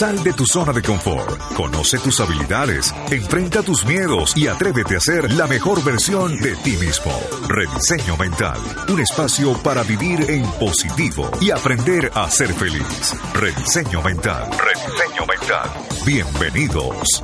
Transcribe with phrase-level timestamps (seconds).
[0.00, 5.00] Sal de tu zona de confort, conoce tus habilidades, enfrenta tus miedos y atrévete a
[5.00, 7.12] ser la mejor versión de ti mismo.
[7.46, 8.58] Rediseño Mental,
[8.88, 13.14] un espacio para vivir en positivo y aprender a ser feliz.
[13.34, 15.70] Rediseño Mental, Rediseño Mental.
[16.06, 17.20] Bienvenidos.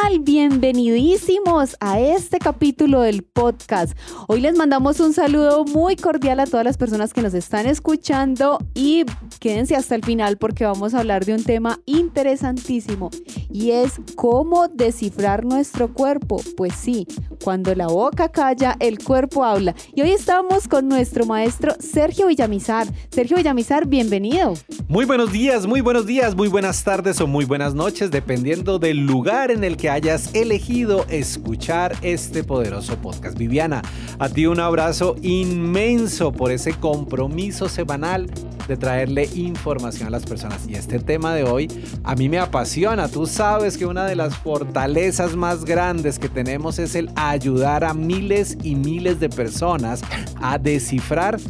[0.00, 0.20] Hola, ¿qué tal?
[0.20, 3.96] Bienvenidísimos a este capítulo del podcast.
[4.28, 8.58] Hoy les mandamos un saludo muy cordial a todas las personas que nos están escuchando
[8.74, 9.04] y
[9.40, 13.10] quédense hasta el final porque vamos a hablar de un tema interesantísimo
[13.52, 16.40] y es cómo descifrar nuestro cuerpo.
[16.56, 17.06] Pues sí,
[17.42, 19.74] cuando la boca calla, el cuerpo habla.
[19.94, 22.86] Y hoy estamos con nuestro maestro Sergio Villamizar.
[23.10, 24.54] Sergio Villamizar, bienvenido.
[24.88, 28.98] Muy buenos días, muy buenos días, muy buenas tardes o muy buenas noches, dependiendo del
[29.06, 33.36] lugar en el que hayas elegido escuchar este poderoso podcast.
[33.36, 33.82] Viviana,
[34.18, 38.30] a ti un abrazo inmenso por ese compromiso semanal
[38.70, 40.66] de traerle información a las personas.
[40.68, 41.68] Y este tema de hoy
[42.04, 43.08] a mí me apasiona.
[43.08, 47.94] Tú sabes que una de las fortalezas más grandes que tenemos es el ayudar a
[47.94, 50.02] miles y miles de personas
[50.40, 51.40] a descifrar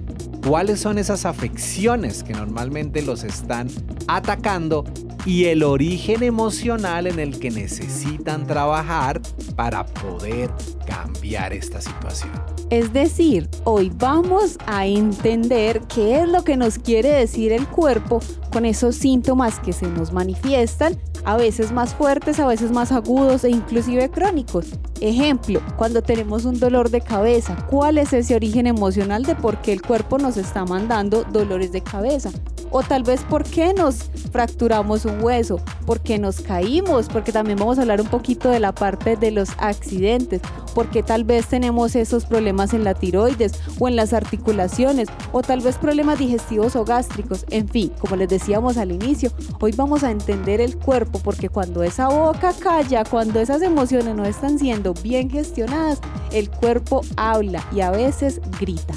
[0.47, 3.69] cuáles son esas afecciones que normalmente los están
[4.09, 4.85] atacando
[5.27, 9.21] y el origen emocional en el que necesitan trabajar
[9.55, 10.51] para poder
[10.87, 12.33] cambiar esta situación.
[12.71, 18.21] Es decir, hoy vamos a entender qué es lo que nos quiere decir el cuerpo
[18.53, 23.45] con esos síntomas que se nos manifiestan, a veces más fuertes, a veces más agudos
[23.45, 24.67] e inclusive crónicos.
[25.01, 29.73] Ejemplo, cuando tenemos un dolor de cabeza, ¿cuál es ese origen emocional de por qué
[29.73, 32.31] el cuerpo nos está mandando dolores de cabeza?
[32.71, 37.59] O tal vez por qué nos fracturamos un hueso, por qué nos caímos, porque también
[37.59, 40.41] vamos a hablar un poquito de la parte de los accidentes,
[40.75, 45.61] porque tal vez tenemos esos problemas en la tiroides o en las articulaciones, o tal
[45.61, 47.45] vez problemas digestivos o gástricos.
[47.51, 51.83] En fin, como les decíamos al inicio, hoy vamos a entender el cuerpo, porque cuando
[51.83, 56.01] esa boca calla, cuando esas emociones no están siendo bien gestionadas,
[56.33, 58.95] el cuerpo habla y a veces grita.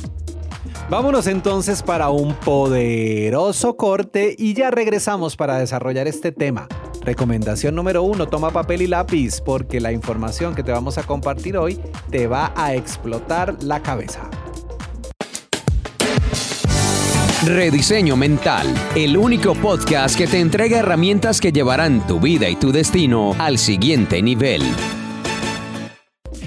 [0.89, 6.67] Vámonos entonces para un poderoso corte y ya regresamos para desarrollar este tema.
[7.01, 11.57] Recomendación número uno, toma papel y lápiz porque la información que te vamos a compartir
[11.57, 11.79] hoy
[12.11, 14.29] te va a explotar la cabeza.
[17.45, 22.71] Rediseño Mental, el único podcast que te entrega herramientas que llevarán tu vida y tu
[22.71, 24.61] destino al siguiente nivel.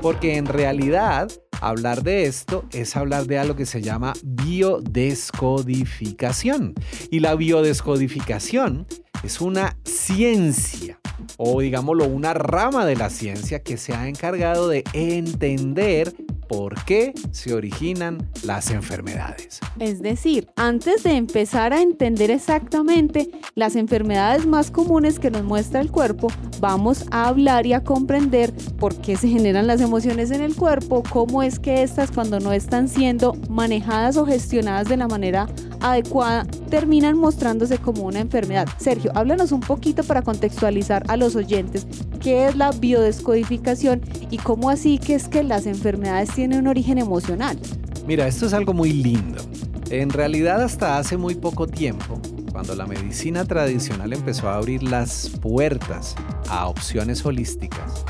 [0.00, 1.28] porque en realidad
[1.60, 6.74] hablar de esto es hablar de algo que se llama biodescodificación.
[7.10, 8.86] Y la biodescodificación
[9.22, 10.98] es una ciencia
[11.36, 16.12] o digámoslo una rama de la ciencia que se ha encargado de entender
[16.48, 19.60] por qué se originan las enfermedades.
[19.78, 25.80] Es decir, antes de empezar a entender exactamente las enfermedades más comunes que nos muestra
[25.80, 26.28] el cuerpo,
[26.60, 31.02] vamos a hablar y a comprender por qué se generan las emociones en el cuerpo,
[31.10, 35.46] cómo es que estas cuando no están siendo manejadas o gestionadas de la manera
[35.80, 38.68] adecuada terminan mostrándose como una enfermedad.
[38.78, 41.86] Sergio, háblanos un poquito para contextualizar a los oyentes
[42.20, 46.98] qué es la biodescodificación y cómo así que es que las enfermedades tienen un origen
[46.98, 47.58] emocional.
[48.06, 49.42] Mira, esto es algo muy lindo.
[49.88, 52.20] En realidad hasta hace muy poco tiempo,
[52.52, 56.14] cuando la medicina tradicional empezó a abrir las puertas
[56.50, 58.04] a opciones holísticas,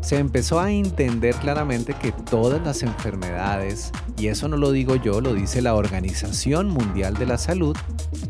[0.00, 5.20] se empezó a entender claramente que todas las enfermedades, y eso no lo digo yo,
[5.20, 7.76] lo dice la Organización Mundial de la Salud,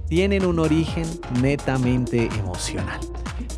[0.09, 1.05] tienen un origen
[1.43, 3.01] netamente emocional.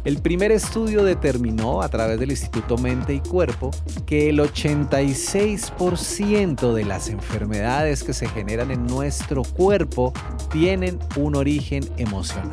[0.04, 3.70] El primer estudio determinó a través del Instituto Mente y Cuerpo
[4.04, 10.12] que el 86% de las enfermedades que se generan en nuestro cuerpo
[10.52, 12.52] tienen un origen emocional.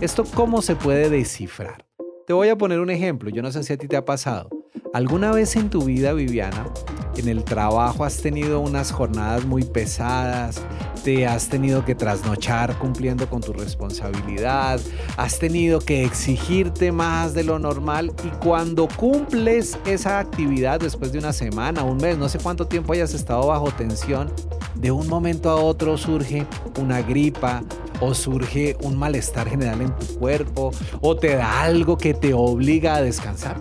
[0.00, 1.84] ¿Esto cómo se puede descifrar?
[2.26, 4.48] Te voy a poner un ejemplo, yo no sé si a ti te ha pasado.
[4.94, 6.72] ¿Alguna vez en tu vida, Viviana,
[7.20, 10.62] en el trabajo has tenido unas jornadas muy pesadas?
[11.04, 14.80] ¿Te has tenido que trasnochar cumpliendo con tu responsabilidad?
[15.16, 18.12] ¿Has tenido que exigirte más de lo normal?
[18.24, 22.92] Y cuando cumples esa actividad después de una semana, un mes, no sé cuánto tiempo
[22.92, 24.32] hayas estado bajo tensión,
[24.74, 26.46] de un momento a otro surge
[26.78, 27.62] una gripa,
[28.00, 30.70] o surge un malestar general en tu cuerpo
[31.00, 33.56] o te da algo que te obliga a descansar.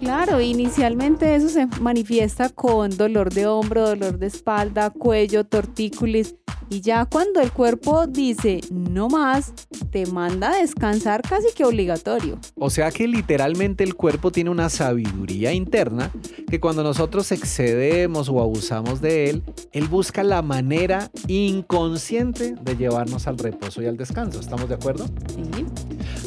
[0.00, 6.34] Claro, inicialmente eso se manifiesta con dolor de hombro, dolor de espalda, cuello, tortícolis.
[6.68, 9.52] Y ya cuando el cuerpo dice no más,
[9.90, 12.38] te manda a descansar casi que obligatorio.
[12.56, 16.10] O sea que literalmente el cuerpo tiene una sabiduría interna
[16.50, 23.28] que cuando nosotros excedemos o abusamos de él, él busca la manera inconsciente de llevarnos
[23.28, 24.40] al reposo y al descanso.
[24.40, 25.06] ¿Estamos de acuerdo?
[25.06, 25.64] Sí.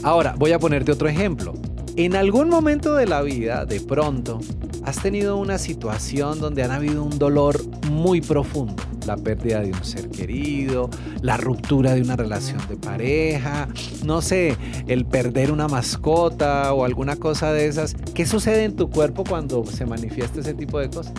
[0.03, 1.53] Ahora, voy a ponerte otro ejemplo.
[1.95, 4.39] En algún momento de la vida, de pronto,
[4.85, 8.81] has tenido una situación donde han habido un dolor muy profundo.
[9.05, 10.89] La pérdida de un ser querido,
[11.21, 13.67] la ruptura de una relación de pareja,
[14.05, 14.55] no sé,
[14.87, 17.95] el perder una mascota o alguna cosa de esas.
[18.13, 21.13] ¿Qué sucede en tu cuerpo cuando se manifiesta ese tipo de cosas?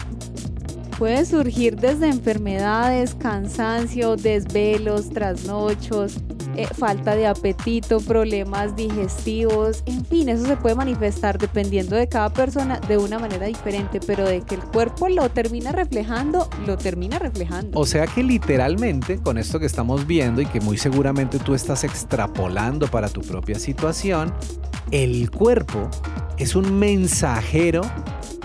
[0.98, 6.18] Puede surgir desde enfermedades, cansancio, desvelos, trasnochos,
[6.56, 12.30] eh, falta de apetito, problemas digestivos, en fin, eso se puede manifestar dependiendo de cada
[12.30, 17.18] persona de una manera diferente, pero de que el cuerpo lo termina reflejando, lo termina
[17.18, 17.78] reflejando.
[17.78, 21.84] O sea que literalmente con esto que estamos viendo y que muy seguramente tú estás
[21.84, 24.32] extrapolando para tu propia situación,
[24.90, 25.88] el cuerpo
[26.36, 27.82] es un mensajero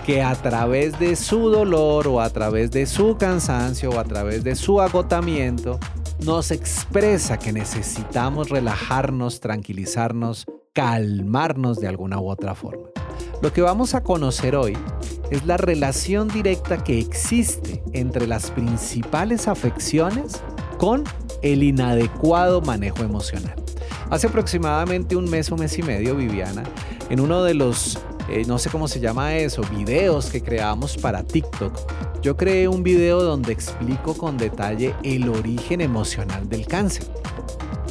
[0.04, 4.44] que a través de su dolor o a través de su cansancio o a través
[4.44, 5.80] de su agotamiento
[6.24, 12.88] nos expresa que necesitamos relajarnos, tranquilizarnos, calmarnos de alguna u otra forma.
[13.42, 14.76] Lo que vamos a conocer hoy
[15.30, 20.40] es la relación directa que existe entre las principales afecciones
[20.78, 21.04] con
[21.42, 23.54] el inadecuado manejo emocional.
[24.10, 26.62] Hace aproximadamente un mes o mes y medio, Viviana,
[27.10, 31.22] en uno de los eh, no sé cómo se llama eso, videos que creamos para
[31.22, 32.20] TikTok.
[32.22, 37.06] Yo creé un video donde explico con detalle el origen emocional del cáncer.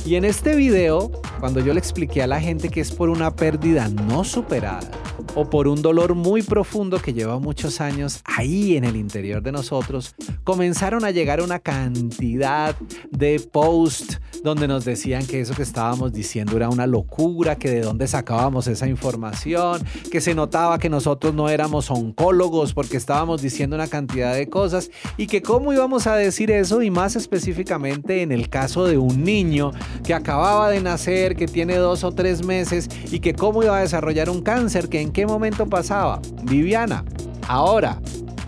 [0.05, 3.35] Y en este video, cuando yo le expliqué a la gente que es por una
[3.35, 4.91] pérdida no superada,
[5.35, 9.51] o por un dolor muy profundo que lleva muchos años ahí en el interior de
[9.51, 12.75] nosotros, comenzaron a llegar una cantidad
[13.11, 17.81] de posts donde nos decían que eso que estábamos diciendo era una locura, que de
[17.81, 23.75] dónde sacábamos esa información, que se notaba que nosotros no éramos oncólogos porque estábamos diciendo
[23.75, 28.31] una cantidad de cosas y que cómo íbamos a decir eso y más específicamente en
[28.31, 29.71] el caso de un niño
[30.03, 33.81] que acababa de nacer, que tiene dos o tres meses y que cómo iba a
[33.81, 36.21] desarrollar un cáncer, que en qué momento pasaba.
[36.43, 37.03] Viviana,
[37.47, 37.99] ahora,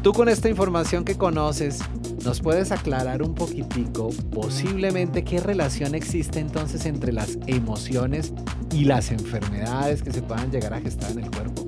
[0.01, 1.80] tú con esta información que conoces,
[2.28, 8.34] ¿Nos puedes aclarar un poquitico posiblemente qué relación existe entonces entre las emociones
[8.70, 11.66] y las enfermedades que se puedan llegar a gestar en el cuerpo?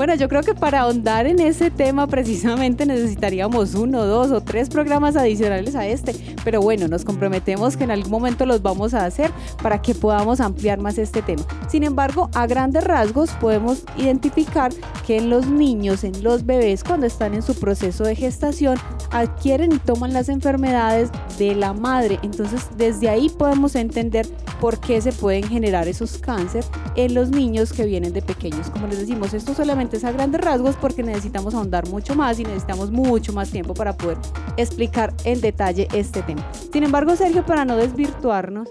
[0.00, 4.70] Bueno, yo creo que para ahondar en ese tema precisamente necesitaríamos uno, dos o tres
[4.70, 6.14] programas adicionales a este.
[6.42, 9.30] Pero bueno, nos comprometemos que en algún momento los vamos a hacer
[9.62, 11.42] para que podamos ampliar más este tema.
[11.68, 14.72] Sin embargo, a grandes rasgos podemos identificar
[15.06, 18.78] que en los niños, en los bebés, cuando están en su proceso de gestación,
[19.10, 22.18] adquieren y toman las enfermedades de la madre.
[22.22, 24.26] Entonces, desde ahí podemos entender
[24.62, 28.70] por qué se pueden generar esos cánceres en los niños que vienen de pequeños.
[28.70, 32.90] Como les decimos, esto solamente a grandes rasgos porque necesitamos ahondar mucho más y necesitamos
[32.90, 34.18] mucho más tiempo para poder
[34.56, 36.46] explicar en detalle este tema.
[36.72, 38.68] Sin embargo, Sergio, para no desvirtuarnos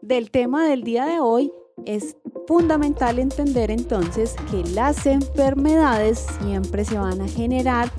[0.00, 1.52] del tema del día de hoy,
[1.84, 2.16] es
[2.46, 7.90] fundamental entender entonces que las enfermedades siempre se van a generar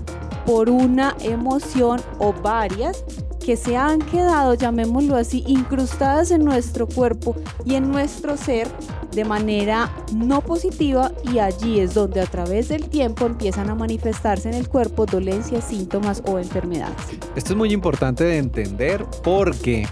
[0.46, 3.06] por una emoción o varias
[3.46, 8.68] que se han quedado, llamémoslo así, incrustadas en nuestro cuerpo y en nuestro ser
[9.12, 14.50] de manera no positiva y allí es donde a través del tiempo empiezan a manifestarse
[14.50, 16.96] en el cuerpo dolencias, síntomas o enfermedades.
[17.36, 19.88] Esto es muy importante de entender porque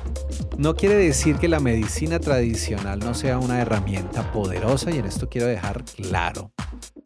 [0.57, 5.27] no quiere decir que la medicina tradicional no sea una herramienta poderosa y en esto
[5.29, 6.51] quiero dejar claro.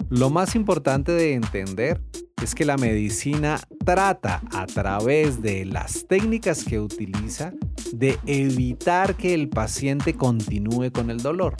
[0.09, 2.01] Lo más importante de entender
[2.43, 7.53] es que la medicina trata a través de las técnicas que utiliza
[7.93, 11.55] de evitar que el paciente continúe con el dolor.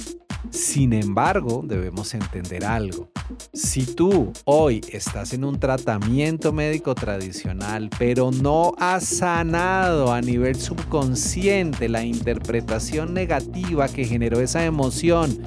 [0.49, 3.12] Sin embargo, debemos entender algo.
[3.53, 10.55] Si tú hoy estás en un tratamiento médico tradicional, pero no has sanado a nivel
[10.55, 15.41] subconsciente la interpretación negativa que generó esa emoción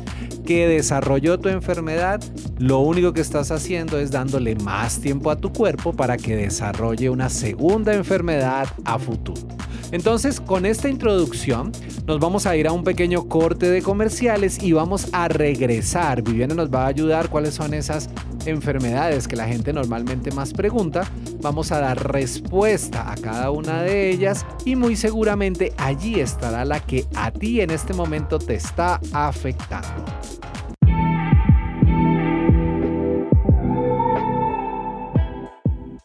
[0.47, 2.23] que desarrolló tu enfermedad,
[2.59, 7.11] lo único que estás haciendo es dándole más tiempo a tu cuerpo para que desarrolle
[7.11, 9.57] una segunda enfermedad a futuro.
[9.93, 11.71] Entonces, con esta introducción,
[12.07, 16.23] nos vamos a ir a un pequeño corte de comerciales y vamos a regresar.
[16.23, 18.11] Viviana nos va a ayudar cuáles son esas
[18.45, 21.05] enfermedades que la gente normalmente más pregunta,
[21.41, 26.81] vamos a dar respuesta a cada una de ellas y muy seguramente allí estará la
[26.81, 30.05] que a ti en este momento te está afectando.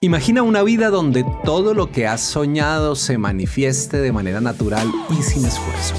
[0.03, 5.21] Imagina una vida donde todo lo que has soñado se manifieste de manera natural y
[5.21, 5.93] sin esfuerzo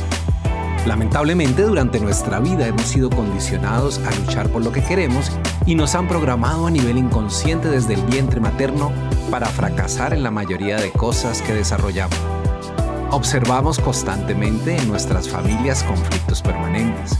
[0.86, 5.30] Lamentablemente durante nuestra vida hemos sido condicionados a luchar por lo que queremos
[5.64, 8.90] y nos han programado a nivel inconsciente desde el vientre materno
[9.30, 12.18] para fracasar en la mayoría de cosas que desarrollamos.
[13.12, 17.16] Observamos constantemente en nuestras familias conflictos permanentes,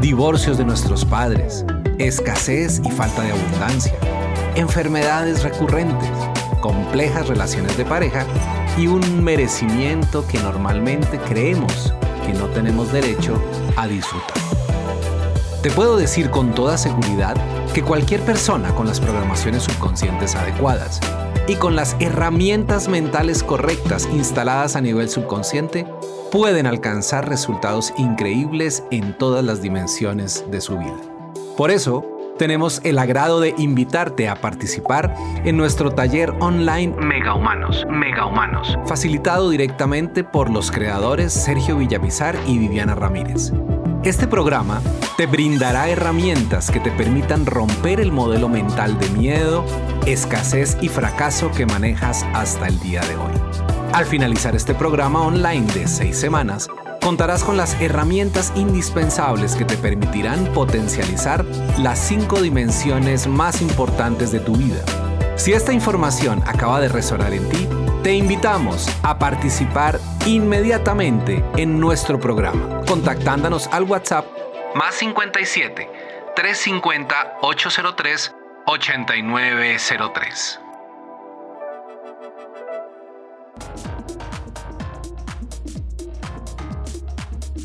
[0.00, 1.64] divorcios de nuestros padres,
[1.98, 3.94] escasez y falta de abundancia,
[4.56, 6.10] enfermedades recurrentes,
[6.60, 8.26] complejas relaciones de pareja
[8.76, 11.92] y un merecimiento que normalmente creemos
[12.26, 13.40] que no tenemos derecho
[13.76, 14.36] a disfrutar.
[15.62, 17.36] Te puedo decir con toda seguridad
[17.72, 21.00] que cualquier persona con las programaciones subconscientes adecuadas
[21.48, 25.86] y con las herramientas mentales correctas instaladas a nivel subconsciente
[26.30, 31.00] pueden alcanzar resultados increíbles en todas las dimensiones de su vida.
[31.56, 35.14] Por eso, tenemos el agrado de invitarte a participar
[35.44, 42.36] en nuestro taller online Mega Humanos, Mega Humanos, facilitado directamente por los creadores Sergio Villamizar
[42.46, 43.52] y Viviana Ramírez.
[44.04, 44.80] Este programa
[45.16, 49.64] te brindará herramientas que te permitan romper el modelo mental de miedo,
[50.06, 53.32] escasez y fracaso que manejas hasta el día de hoy.
[53.92, 56.68] Al finalizar este programa online de seis semanas,
[57.06, 61.44] contarás con las herramientas indispensables que te permitirán potencializar
[61.78, 64.82] las cinco dimensiones más importantes de tu vida.
[65.36, 67.68] Si esta información acaba de resonar en ti,
[68.02, 74.26] te invitamos a participar inmediatamente en nuestro programa, contactándonos al WhatsApp
[74.74, 75.88] más 57
[76.34, 78.34] 350 803
[78.66, 80.60] 8903.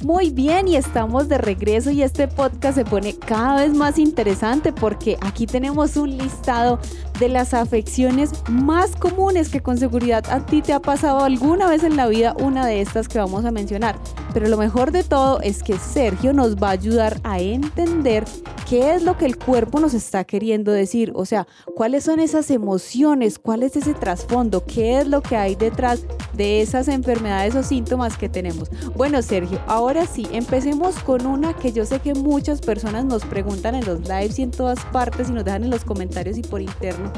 [0.04, 4.74] Muy bien, y estamos de regreso y este podcast se pone cada vez más interesante
[4.74, 6.80] porque aquí tenemos un listado
[7.20, 11.84] de las afecciones más comunes que con seguridad a ti te ha pasado alguna vez
[11.84, 13.98] en la vida una de estas que vamos a mencionar.
[14.34, 18.24] Pero lo mejor de todo es que Sergio nos va a ayudar a entender
[18.72, 22.50] qué es lo que el cuerpo nos está queriendo decir, o sea, cuáles son esas
[22.52, 27.64] emociones, cuál es ese trasfondo, qué es lo que hay detrás de esas enfermedades o
[27.64, 28.70] síntomas que tenemos.
[28.96, 33.76] Bueno, Sergio, ahora sí, empecemos con una que yo sé que muchas personas nos preguntan
[33.76, 36.62] en los lives y en todas partes y nos dejan en los comentarios y por
[36.62, 37.11] interno,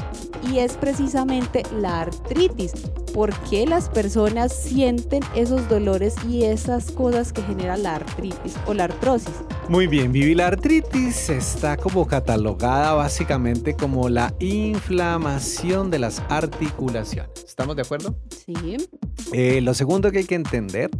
[0.50, 2.72] y es precisamente la artritis.
[3.12, 8.74] ¿Por qué las personas sienten esos dolores y esas cosas que genera la artritis o
[8.74, 9.34] la artrosis?
[9.68, 17.44] Muy bien, Vivi, la artritis está como catalogada básicamente como la inflamación de las articulaciones.
[17.46, 18.18] ¿Estamos de acuerdo?
[18.44, 18.76] Sí.
[19.32, 20.90] Eh, lo segundo que hay que entender,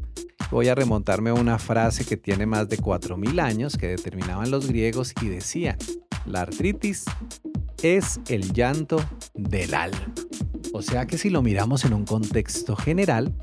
[0.50, 4.68] voy a remontarme a una frase que tiene más de 4.000 años que determinaban los
[4.68, 5.76] griegos y decía,
[6.26, 7.04] la artritis
[7.84, 8.96] es el llanto
[9.34, 10.12] del alma.
[10.72, 13.34] O sea que si lo miramos en un contexto general,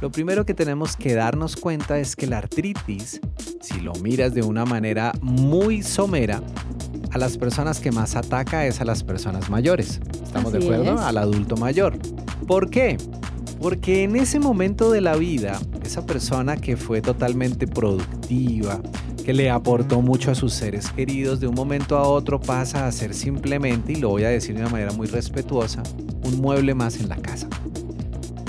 [0.00, 3.20] lo primero que tenemos que darnos cuenta es que la artritis,
[3.60, 6.42] si lo miras de una manera muy somera,
[7.12, 10.00] a las personas que más ataca es a las personas mayores.
[10.24, 10.98] ¿Estamos de acuerdo?
[10.98, 11.98] Al adulto mayor.
[12.46, 12.96] ¿Por qué?
[13.60, 18.80] Porque en ese momento de la vida, esa persona que fue totalmente productiva,
[19.24, 22.92] que le aportó mucho a sus seres queridos, de un momento a otro pasa a
[22.92, 25.82] ser simplemente, y lo voy a decir de una manera muy respetuosa,
[26.24, 27.48] un mueble más en la casa.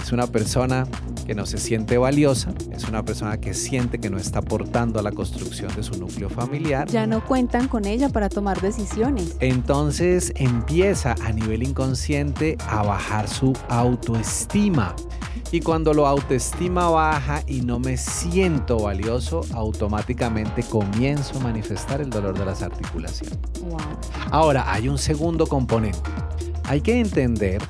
[0.01, 0.87] Es una persona
[1.25, 5.03] que no se siente valiosa, es una persona que siente que no está aportando a
[5.03, 6.87] la construcción de su núcleo familiar.
[6.89, 9.37] Ya no cuentan con ella para tomar decisiones.
[9.39, 14.95] Entonces empieza a nivel inconsciente a bajar su autoestima.
[15.51, 22.09] Y cuando lo autoestima baja y no me siento valioso, automáticamente comienzo a manifestar el
[22.09, 23.37] dolor de las articulaciones.
[24.31, 25.99] Ahora, hay un segundo componente.
[26.65, 27.61] Hay que entender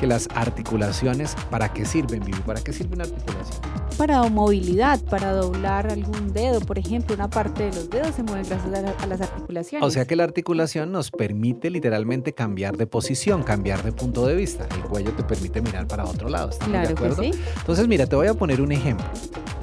[0.00, 2.40] que las articulaciones, ¿para qué sirven, Vivi?
[2.40, 3.60] ¿Para qué sirve una articulación?
[3.96, 8.44] Para movilidad, para doblar algún dedo, por ejemplo, una parte de los dedos se mueve
[8.48, 9.86] gracias a, las articulaciones.
[9.86, 14.36] O sea que la articulación nos permite literalmente cambiar de posición, cambiar de punto de
[14.36, 14.68] vista.
[14.76, 17.22] El cuello te permite mirar para otro lado, ¿estamos de acuerdo?
[17.22, 17.40] Que sí.
[17.58, 19.06] Entonces, mira, te voy a poner un ejemplo.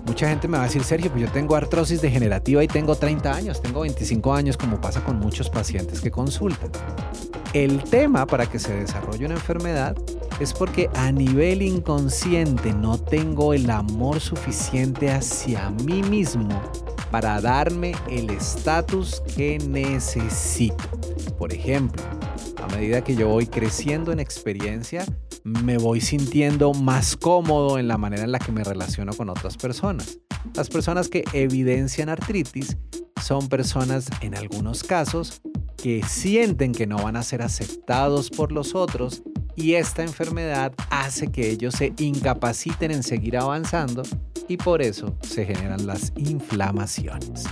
[0.06, 3.34] Mucha gente me va a decir, Sergio, pues yo tengo artrosis degenerativa y tengo 30
[3.34, 6.70] años, tengo 25 años, como pasa con muchos pacientes que consultan.
[7.54, 9.96] El tema para que se desarrolle una enfermedad
[10.40, 16.62] es porque a nivel inconsciente no tengo el amor suficiente hacia mí mismo
[17.10, 20.84] para darme el estatus que necesito.
[21.38, 22.04] Por ejemplo,
[22.62, 25.06] a medida que yo voy creciendo en experiencia,
[25.46, 29.58] me voy sintiendo más cómodo en la manera en la que me relaciono con otras
[29.58, 30.20] personas.
[30.56, 32.78] Las personas que evidencian artritis
[33.22, 35.44] son personas en algunos casos
[35.78, 39.22] que sienten que no van a ser aceptados por los otros
[39.56, 44.04] y esta enfermedad hace que ellos se incapaciten en seguir avanzando
[44.48, 47.46] y por eso se generan las inflamaciones.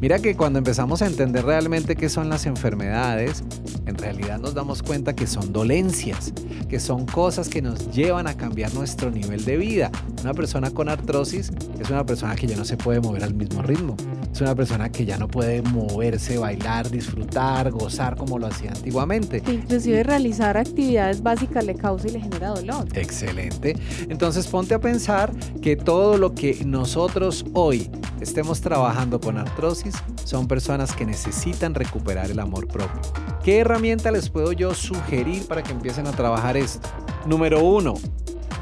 [0.00, 3.42] Mira que cuando empezamos a entender realmente qué son las enfermedades,
[3.86, 6.32] en realidad nos damos cuenta que son dolencias,
[6.68, 9.90] que son cosas que nos llevan a cambiar nuestro nivel de vida.
[10.22, 13.62] Una persona con artrosis es una persona que ya no se puede mover al mismo
[13.62, 13.96] ritmo.
[14.32, 19.42] Es una persona que ya no puede moverse, bailar, disfrutar, gozar como lo hacía antiguamente.
[19.46, 22.86] inclusive realizar actividades básicas le causa y le genera dolor.
[22.94, 23.76] Excelente.
[24.08, 30.48] Entonces ponte a pensar que todo lo que nosotros hoy estemos trabajando con artrosis son
[30.48, 33.00] personas que necesitan recuperar el amor propio.
[33.42, 36.88] ¿Qué herramienta les puedo yo sugerir para que empiecen a trabajar esto?
[37.26, 37.94] Número uno,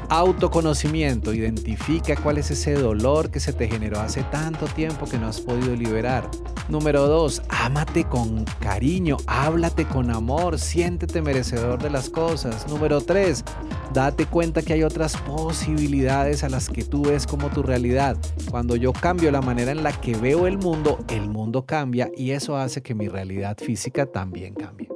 [0.09, 5.27] Autoconocimiento, identifica cuál es ese dolor que se te generó hace tanto tiempo que no
[5.27, 6.29] has podido liberar.
[6.67, 12.67] Número dos, ámate con cariño, háblate con amor, siéntete merecedor de las cosas.
[12.67, 13.43] Número tres,
[13.93, 18.17] date cuenta que hay otras posibilidades a las que tú ves como tu realidad.
[18.49, 22.31] Cuando yo cambio la manera en la que veo el mundo, el mundo cambia y
[22.31, 24.89] eso hace que mi realidad física también cambie.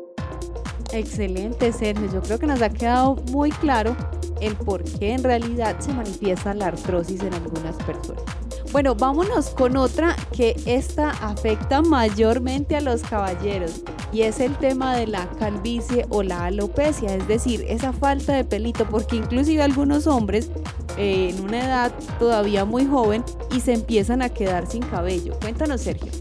[0.91, 2.11] Excelente, Sergio.
[2.11, 3.95] Yo creo que nos ha quedado muy claro
[4.41, 8.23] el por qué en realidad se manifiesta la artrosis en algunas personas.
[8.71, 14.95] Bueno, vámonos con otra que esta afecta mayormente a los caballeros y es el tema
[14.95, 20.05] de la calvicie o la alopecia, es decir, esa falta de pelito, porque inclusive algunos
[20.05, 20.51] hombres
[20.97, 23.23] eh, en una edad todavía muy joven
[23.55, 25.33] y se empiezan a quedar sin cabello.
[25.41, 26.11] Cuéntanos, Sergio.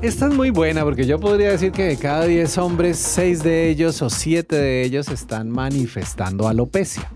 [0.00, 3.68] Esta es muy buena porque yo podría decir que de cada 10 hombres, 6 de
[3.68, 7.10] ellos o 7 de ellos están manifestando alopecia.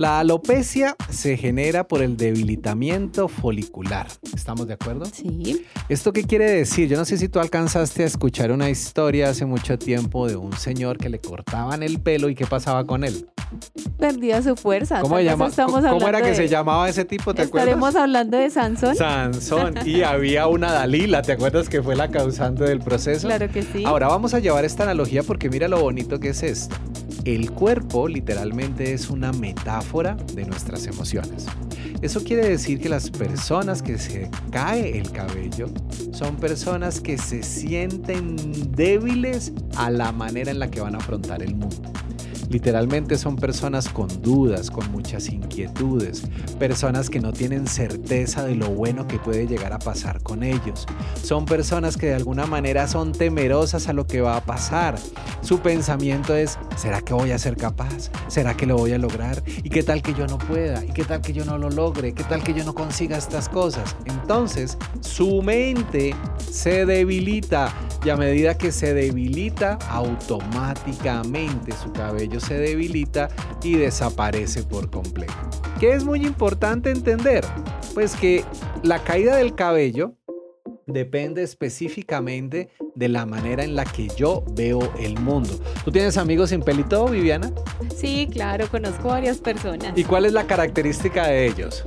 [0.00, 4.06] La alopecia se genera por el debilitamiento folicular.
[4.34, 5.04] ¿Estamos de acuerdo?
[5.04, 5.66] Sí.
[5.90, 6.88] ¿Esto qué quiere decir?
[6.88, 10.54] Yo no sé si tú alcanzaste a escuchar una historia hace mucho tiempo de un
[10.54, 13.28] señor que le cortaban el pelo y qué pasaba con él.
[13.98, 15.02] Perdía su fuerza.
[15.02, 17.34] ¿Cómo, ¿cómo era que se llamaba ese tipo?
[17.34, 18.96] ¿Te Estaremos hablando de Sansón.
[18.96, 19.74] Sansón.
[19.84, 23.26] Y había una Dalila, ¿te acuerdas que fue la causante del proceso?
[23.26, 23.84] Claro que sí.
[23.84, 26.74] Ahora vamos a llevar esta analogía porque mira lo bonito que es esto.
[27.24, 31.46] El cuerpo literalmente es una metáfora de nuestras emociones.
[32.00, 35.66] Eso quiere decir que las personas que se cae el cabello
[36.12, 38.36] son personas que se sienten
[38.72, 41.92] débiles a la manera en la que van a afrontar el mundo.
[42.50, 46.24] Literalmente son personas con dudas, con muchas inquietudes,
[46.58, 50.84] personas que no tienen certeza de lo bueno que puede llegar a pasar con ellos.
[51.22, 54.98] Son personas que de alguna manera son temerosas a lo que va a pasar.
[55.42, 58.10] Su pensamiento es, ¿será que voy a ser capaz?
[58.26, 59.44] ¿Será que lo voy a lograr?
[59.62, 60.84] ¿Y qué tal que yo no pueda?
[60.84, 62.14] ¿Y qué tal que yo no lo logre?
[62.14, 63.94] ¿Qué tal que yo no consiga estas cosas?
[64.06, 66.16] Entonces, su mente
[66.50, 67.72] se debilita
[68.04, 73.28] y a medida que se debilita, automáticamente su cabello se debilita
[73.62, 75.34] y desaparece por completo.
[75.78, 77.44] ¿Qué es muy importante entender?
[77.94, 78.44] Pues que
[78.82, 80.14] la caída del cabello
[80.86, 85.58] depende específicamente de la manera en la que yo veo el mundo.
[85.84, 87.52] ¿Tú tienes amigos sin pelito, Viviana?
[87.96, 89.96] Sí, claro, conozco varias personas.
[89.96, 91.84] ¿Y cuál es la característica de ellos?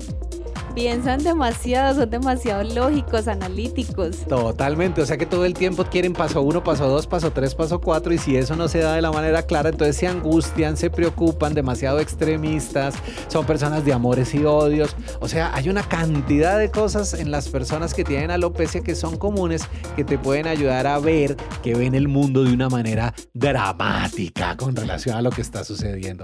[0.74, 4.18] Piensan demasiado, son demasiado lógicos, analíticos.
[4.28, 7.80] Totalmente, o sea que todo el tiempo quieren paso uno, paso dos, paso tres, paso
[7.80, 10.90] cuatro y si eso no se da de la manera clara, entonces se angustian, se
[10.90, 12.96] preocupan, demasiado extremistas,
[13.28, 14.96] son personas de amores y odios.
[15.20, 19.18] O sea, hay una cantidad de cosas en las personas que tienen alopecia que son
[19.18, 19.64] comunes
[19.96, 24.76] que te pueden ayudar a ver que ven el mundo de una manera dramática con
[24.76, 26.24] relación a lo que está sucediendo.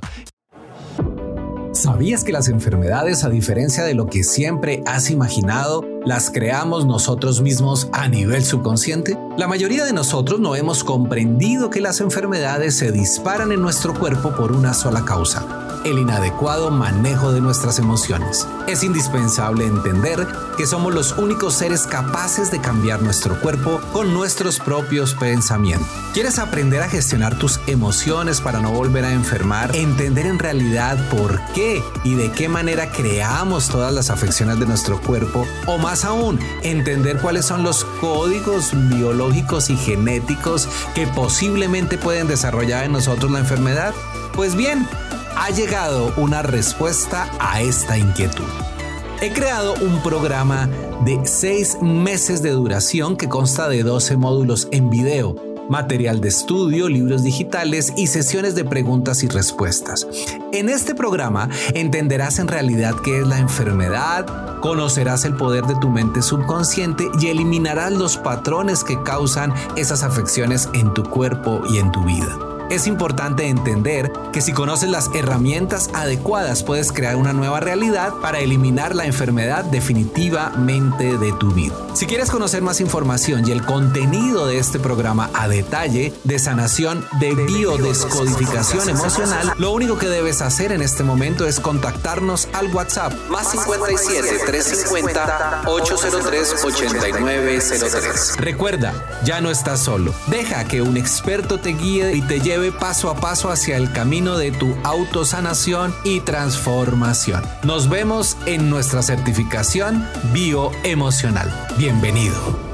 [1.71, 7.41] ¿Sabías que las enfermedades, a diferencia de lo que siempre has imaginado, las creamos nosotros
[7.41, 9.17] mismos a nivel subconsciente?
[9.37, 14.35] La mayoría de nosotros no hemos comprendido que las enfermedades se disparan en nuestro cuerpo
[14.35, 18.47] por una sola causa el inadecuado manejo de nuestras emociones.
[18.67, 24.59] Es indispensable entender que somos los únicos seres capaces de cambiar nuestro cuerpo con nuestros
[24.59, 25.87] propios pensamientos.
[26.13, 29.75] ¿Quieres aprender a gestionar tus emociones para no volver a enfermar?
[29.75, 34.99] Entender en realidad por qué y de qué manera creamos todas las afecciones de nuestro
[35.01, 42.27] cuerpo o más aún, entender cuáles son los códigos biológicos y genéticos que posiblemente pueden
[42.27, 43.93] desarrollar en nosotros la enfermedad?
[44.33, 44.87] Pues bien,
[45.39, 48.43] ha llegado una respuesta a esta inquietud.
[49.21, 50.67] He creado un programa
[51.05, 55.37] de 6 meses de duración que consta de 12 módulos en video,
[55.69, 60.05] material de estudio, libros digitales y sesiones de preguntas y respuestas.
[60.51, 65.87] En este programa entenderás en realidad qué es la enfermedad, conocerás el poder de tu
[65.87, 71.93] mente subconsciente y eliminarás los patrones que causan esas afecciones en tu cuerpo y en
[71.93, 72.48] tu vida.
[72.69, 78.41] Es importante entender que si conoces las herramientas adecuadas puedes crear una nueva realidad para
[78.41, 81.73] eliminar la enfermedad definitivamente de tu vida.
[81.95, 87.03] Si quieres conocer más información y el contenido de este programa a detalle de sanación
[87.19, 93.13] de biodescodificación emocional, lo único que debes hacer en este momento es contactarnos al WhatsApp
[93.29, 98.37] más 57 350 803 8903.
[98.37, 98.93] Recuerda,
[99.25, 100.13] ya no estás solo.
[100.27, 104.37] Deja que un experto te guíe y te lleve paso a paso hacia el camino
[104.37, 107.43] de tu autosanación y transformación.
[107.63, 111.51] Nos vemos en nuestra certificación bioemocional.
[111.77, 112.68] Bienvenido.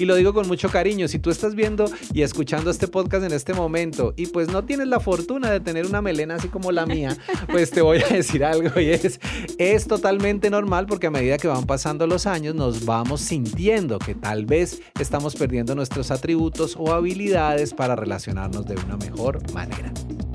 [0.00, 1.84] Y lo digo con mucho cariño, si tú estás viendo
[2.14, 5.84] y escuchando este podcast en este momento y pues no tienes la fortuna de tener
[5.84, 7.18] una melena así como la mía,
[7.50, 9.20] pues te voy a decir algo y es,
[9.58, 14.14] es totalmente normal porque a medida que van pasando los años nos vamos sintiendo que
[14.14, 19.92] tal vez estamos perdiendo nuestros atributos o habilidades para relacionarnos de una mejor manera.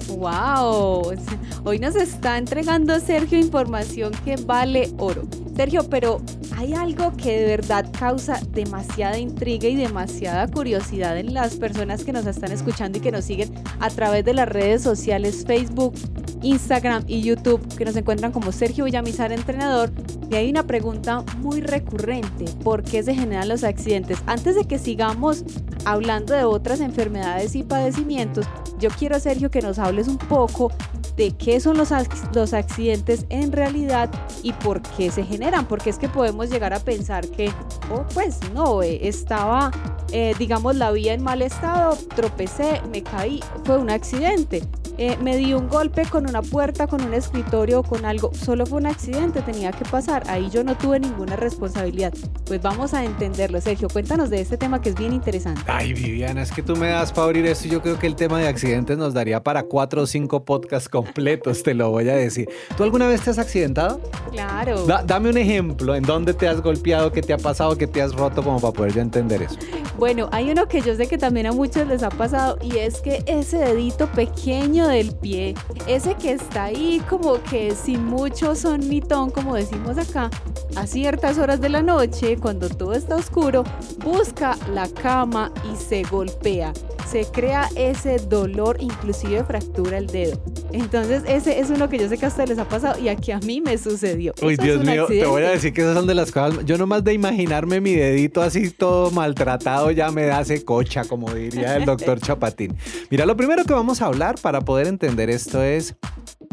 [0.10, 1.15] ¡Wow!
[1.63, 5.23] Hoy nos está entregando Sergio información que vale oro.
[5.56, 6.21] Sergio, pero
[6.58, 12.13] hay algo que de verdad causa demasiada intriga y demasiada curiosidad en las personas que
[12.13, 15.94] nos están escuchando y que nos siguen a través de las redes sociales Facebook,
[16.41, 19.91] Instagram y YouTube, que nos encuentran como Sergio Villamizar Entrenador.
[20.30, 24.20] Y hay una pregunta muy recurrente, ¿por qué se generan los accidentes?
[24.26, 25.44] Antes de que sigamos
[25.84, 28.46] hablando de otras enfermedades y padecimientos,
[28.80, 30.72] yo quiero, Sergio, que nos hables un poco
[31.17, 31.89] de qué son los,
[32.34, 34.10] los accidentes en realidad
[34.43, 37.51] y por qué se generan, porque es que podemos llegar a pensar que,
[37.91, 39.71] oh, pues no, eh, estaba,
[40.12, 44.63] eh, digamos, la vía en mal estado, tropecé, me caí, fue un accidente.
[44.98, 48.80] Eh, me di un golpe con una puerta, con un escritorio, con algo, solo fue
[48.80, 52.14] un accidente, tenía que pasar, ahí yo no tuve ninguna responsabilidad.
[52.46, 55.62] Pues vamos a entenderlo, Sergio, cuéntanos de este tema que es bien interesante.
[55.68, 58.40] Ay, Viviana, es que tú me das para abrir esto, yo creo que el tema
[58.40, 62.48] de accidentes nos daría para cuatro o cinco podcasts completos, te lo voy a decir.
[62.78, 64.00] ¿Tú alguna vez te has accidentado?
[64.32, 64.86] Claro.
[65.06, 68.14] dame un ejemplo, ¿en dónde te has golpeado, qué te ha pasado, qué te has
[68.14, 69.58] roto como para poder yo entender eso?
[69.98, 73.02] Bueno, hay uno que yo sé que también a muchos les ha pasado y es
[73.02, 75.56] que ese dedito pequeño del pie,
[75.88, 80.30] ese que está ahí como que sin mucho sonitón, como decimos acá,
[80.76, 83.63] a ciertas horas de la noche, cuando todo está oscuro,
[84.04, 86.74] busca la cama y se golpea.
[87.10, 90.41] Se crea ese dolor, inclusive fractura el dedo.
[90.71, 93.32] Entonces, ese es uno que yo sé que a ustedes les ha pasado y aquí
[93.32, 94.34] a mí me sucedió.
[94.41, 96.65] Uy, Dios mío, te voy a decir que esas son de las cosas.
[96.65, 101.78] Yo nomás de imaginarme mi dedito así todo maltratado ya me da cocha, como diría
[101.78, 102.76] el doctor Chapatín.
[103.10, 105.96] Mira, lo primero que vamos a hablar para entender esto es,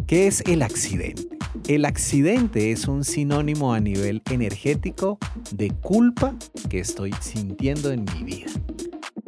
[0.07, 1.29] ¿qué es el accidente?
[1.69, 5.19] El accidente es un sinónimo a nivel energético
[5.53, 6.35] de culpa
[6.69, 8.51] que estoy sintiendo en mi vida.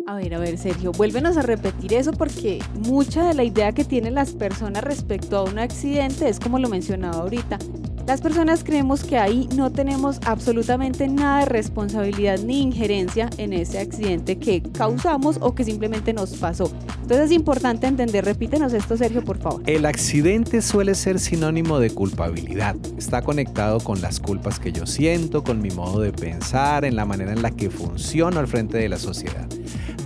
[0.07, 3.85] A ver, a ver, Sergio, vuélvenos a repetir eso porque mucha de la idea que
[3.85, 7.59] tienen las personas respecto a un accidente es como lo mencionaba ahorita.
[8.06, 13.78] Las personas creemos que ahí no tenemos absolutamente nada de responsabilidad ni injerencia en ese
[13.78, 16.70] accidente que causamos o que simplemente nos pasó.
[17.00, 19.62] Entonces es importante entender, repítenos esto Sergio, por favor.
[19.64, 22.76] El accidente suele ser sinónimo de culpabilidad.
[22.98, 27.06] Está conectado con las culpas que yo siento, con mi modo de pensar, en la
[27.06, 29.48] manera en la que funciono al frente de la sociedad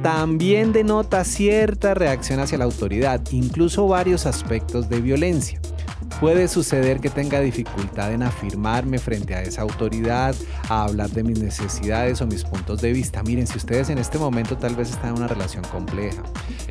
[0.02, 5.60] también denota cierta reacción hacia la autoridad, incluso varios aspectos de violencia.
[6.20, 10.34] Puede suceder que tenga dificultad en afirmarme frente a esa autoridad,
[10.68, 13.22] a hablar de mis necesidades o mis puntos de vista.
[13.22, 16.24] Miren, si ustedes en este momento tal vez están en una relación compleja,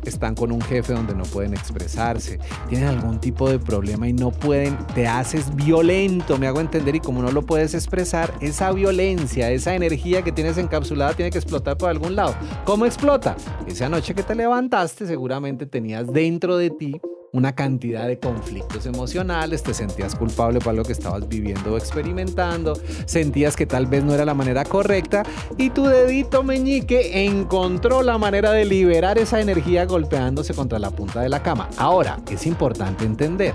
[0.04, 4.30] están con un jefe donde no pueden expresarse, tienen algún tipo de problema y no
[4.30, 9.50] pueden, te haces violento, me hago entender, y como no lo puedes expresar, esa violencia,
[9.50, 12.34] esa energía que tienes encapsulada tiene que explotar por algún lado.
[12.64, 13.34] ¿Cómo explota?
[13.66, 17.00] Esa noche que te levantaste seguramente tenías dentro de ti
[17.32, 22.78] una cantidad de conflictos emocionales, te sentías culpable por lo que estabas viviendo o experimentando,
[23.06, 25.22] sentías que tal vez no era la manera correcta
[25.56, 31.20] y tu dedito meñique encontró la manera de liberar esa energía golpeándose contra la punta
[31.20, 31.68] de la cama.
[31.76, 33.54] Ahora, es importante entender,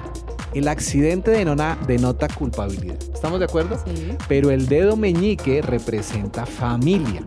[0.54, 2.98] el accidente denota, denota culpabilidad.
[3.14, 3.78] ¿Estamos de acuerdo?
[3.86, 4.16] Sí.
[4.28, 7.24] Pero el dedo meñique representa familia.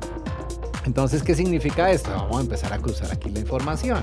[0.84, 2.10] Entonces, ¿qué significa esto?
[2.10, 3.98] Vamos a empezar a cruzar aquí la información.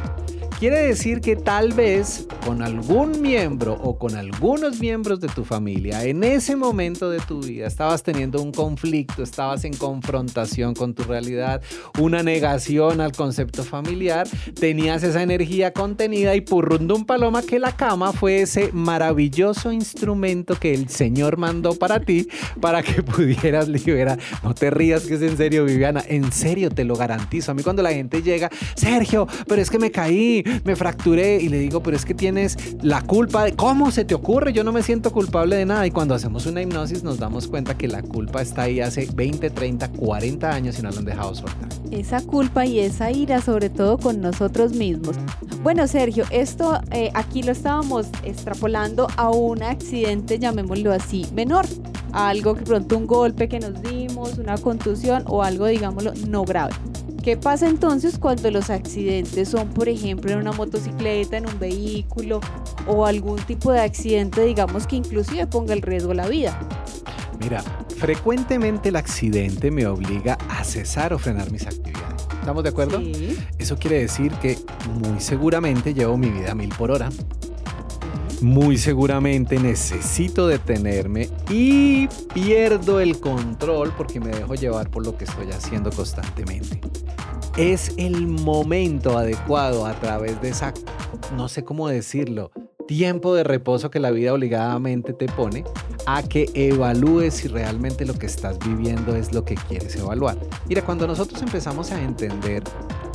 [0.63, 6.06] Quiere decir que tal vez con algún miembro o con algunos miembros de tu familia
[6.06, 11.04] en ese momento de tu vida estabas teniendo un conflicto, estabas en confrontación con tu
[11.04, 11.62] realidad,
[11.99, 14.26] una negación al concepto familiar,
[14.58, 20.73] tenías esa energía contenida y purrundum paloma que la cama fue ese maravilloso instrumento que
[20.73, 22.30] el Señor mandó para ti
[22.62, 24.17] para que pudieras liberar.
[24.41, 27.52] No te rías que es en serio, Viviana, en serio te lo garantizo.
[27.52, 31.50] A mí cuando la gente llega, Sergio, pero es que me caí, me fracturé y
[31.50, 34.72] le digo, pero es que tienes la culpa de cómo se te ocurre, yo no
[34.72, 35.86] me siento culpable de nada.
[35.88, 39.50] Y cuando hacemos una hipnosis nos damos cuenta que la culpa está ahí hace 20,
[39.50, 41.70] 30, 40 años y no la han dejado soltar.
[41.92, 45.16] Esa culpa y esa ira, sobre todo con nosotros mismos.
[45.63, 51.66] Bueno, Sergio, esto eh, aquí lo estábamos extrapolando a un accidente, llamémoslo así, menor.
[52.12, 56.74] Algo que pronto un golpe que nos dimos, una contusión o algo, digámoslo, no grave.
[57.23, 62.41] ¿Qué pasa entonces cuando los accidentes son, por ejemplo, en una motocicleta, en un vehículo
[62.86, 66.59] o algún tipo de accidente, digamos, que inclusive ponga en riesgo la vida?
[67.39, 67.63] Mira,
[67.97, 72.27] frecuentemente el accidente me obliga a cesar o frenar mis actividades.
[72.41, 72.99] ¿Estamos de acuerdo?
[72.99, 73.38] Sí.
[73.57, 74.57] Eso quiere decir que
[74.99, 77.07] muy seguramente llevo mi vida a mil por hora.
[78.43, 85.23] Muy seguramente necesito detenerme y pierdo el control porque me dejo llevar por lo que
[85.23, 86.82] estoy haciendo constantemente.
[87.56, 90.73] Es el momento adecuado a través de esa,
[91.38, 92.51] no sé cómo decirlo,
[92.86, 95.63] tiempo de reposo que la vida obligadamente te pone
[96.06, 100.38] a que evalúes si realmente lo que estás viviendo es lo que quieres evaluar.
[100.68, 102.63] Mira, cuando nosotros empezamos a entender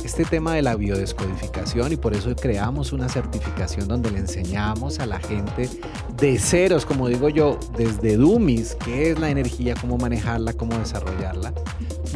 [0.03, 5.05] este tema de la biodescodificación y por eso creamos una certificación donde le enseñamos a
[5.05, 5.69] la gente
[6.17, 11.53] de ceros, como digo yo, desde dummies, qué es la energía, cómo manejarla, cómo desarrollarla.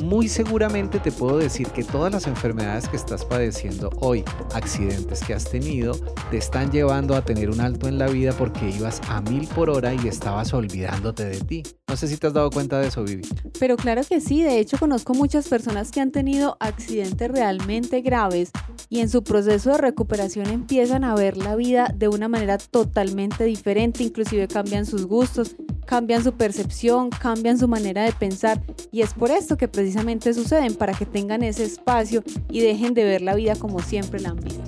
[0.02, 5.34] Muy seguramente te puedo decir que todas las enfermedades que estás padeciendo hoy, accidentes que
[5.34, 5.94] has tenido,
[6.32, 9.70] te están llevando a tener un alto en la vida porque ibas a mil por
[9.70, 11.64] hora y estabas olvidándote de ti.
[11.88, 13.24] No sé si te has dado cuenta de eso, Vivi.
[13.60, 18.52] Pero claro que sí, de hecho conozco muchas personas que han tenido accidentes realmente graves
[18.90, 23.44] y en su proceso de recuperación empiezan a ver la vida de una manera totalmente
[23.44, 29.14] diferente, inclusive cambian sus gustos, cambian su percepción, cambian su manera de pensar y es
[29.14, 33.36] por esto que precisamente suceden, para que tengan ese espacio y dejen de ver la
[33.36, 34.64] vida como siempre la han visto.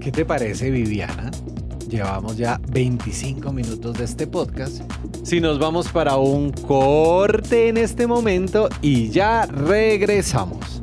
[0.00, 1.30] ¿Qué te parece, Viviana?
[1.88, 4.82] Llevamos ya 25 minutos de este podcast.
[5.22, 10.82] Si nos vamos para un corte en este momento y ya regresamos.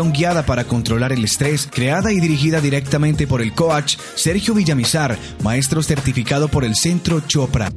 [0.09, 5.83] guiada para controlar el estrés, creada y dirigida directamente por el coach Sergio Villamizar, maestro
[5.83, 7.71] certificado por el Centro Chopra.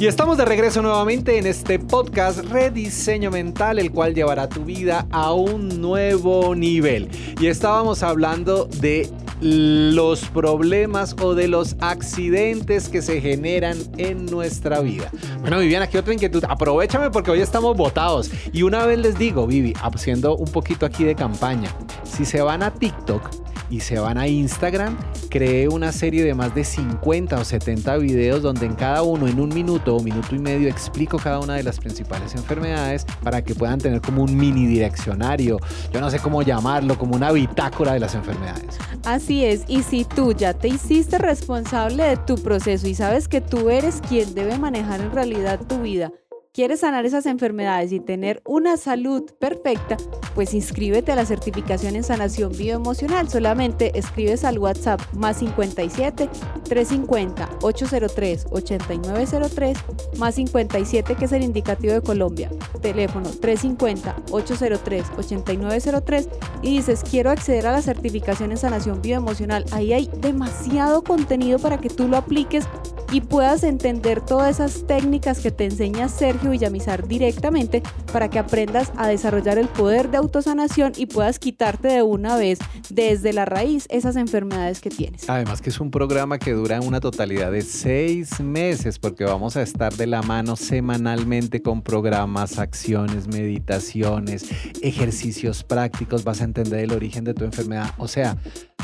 [0.00, 5.06] Y estamos de regreso nuevamente en este podcast Rediseño Mental, el cual llevará tu vida
[5.10, 7.10] a un nuevo nivel.
[7.38, 9.10] Y estábamos hablando de
[9.42, 15.10] los problemas o de los accidentes que se generan en nuestra vida.
[15.42, 16.44] Bueno, Viviana, aquí otra inquietud.
[16.48, 18.30] Aprovechame porque hoy estamos votados.
[18.54, 21.70] Y una vez les digo, Vivi, haciendo un poquito aquí de campaña,
[22.04, 26.54] si se van a TikTok, y se van a Instagram, creé una serie de más
[26.54, 30.38] de 50 o 70 videos donde en cada uno, en un minuto o minuto y
[30.38, 34.66] medio, explico cada una de las principales enfermedades para que puedan tener como un mini
[34.66, 35.58] direccionario,
[35.92, 38.78] yo no sé cómo llamarlo, como una bitácora de las enfermedades.
[39.04, 43.40] Así es, y si tú ya te hiciste responsable de tu proceso y sabes que
[43.40, 46.12] tú eres quien debe manejar en realidad tu vida,
[46.52, 49.96] quieres sanar esas enfermedades y tener una salud perfecta,
[50.34, 53.28] pues inscríbete a la certificación en sanación bioemocional.
[53.28, 56.28] Solamente escribes al WhatsApp más 57
[56.64, 59.78] 350 803 8903
[60.18, 62.50] más 57 que es el indicativo de Colombia.
[62.82, 66.28] Teléfono 350 803 8903
[66.62, 69.64] y dices quiero acceder a la certificación en sanación bioemocional.
[69.72, 72.64] Ahí hay demasiado contenido para que tú lo apliques
[73.12, 78.92] y puedas entender todas esas técnicas que te enseña Sergio Villamizar directamente para que aprendas
[78.96, 83.86] a desarrollar el poder de autosanación y puedas quitarte de una vez desde la raíz
[83.90, 85.28] esas enfermedades que tienes.
[85.28, 89.62] Además que es un programa que dura una totalidad de seis meses porque vamos a
[89.62, 94.46] estar de la mano semanalmente con programas, acciones, meditaciones,
[94.82, 97.90] ejercicios prácticos, vas a entender el origen de tu enfermedad.
[97.98, 98.36] O sea,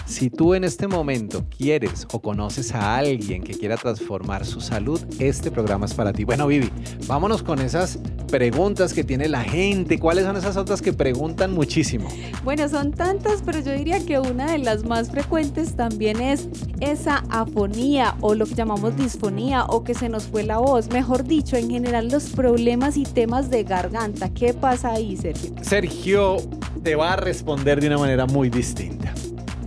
[0.05, 5.01] Si tú en este momento quieres o conoces a alguien que quiera transformar su salud,
[5.19, 6.25] este programa es para ti.
[6.25, 6.71] Bueno, Vivi,
[7.07, 9.99] vámonos con esas preguntas que tiene la gente.
[9.99, 12.09] ¿Cuáles son esas otras que preguntan muchísimo?
[12.45, 16.49] Bueno, son tantas, pero yo diría que una de las más frecuentes también es
[16.81, 20.89] esa afonía o lo que llamamos disfonía o que se nos fue la voz.
[20.91, 24.29] Mejor dicho, en general los problemas y temas de garganta.
[24.33, 25.53] ¿Qué pasa ahí, Sergio?
[25.63, 26.37] Sergio
[26.83, 29.13] te va a responder de una manera muy distinta.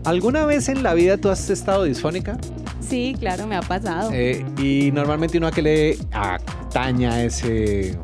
[0.09, 2.35] ¿Alguna vez en la vida tú has estado disfónica?
[2.79, 4.09] Sí, claro, me ha pasado.
[4.11, 7.95] Eh, y normalmente uno a qué le ataña ese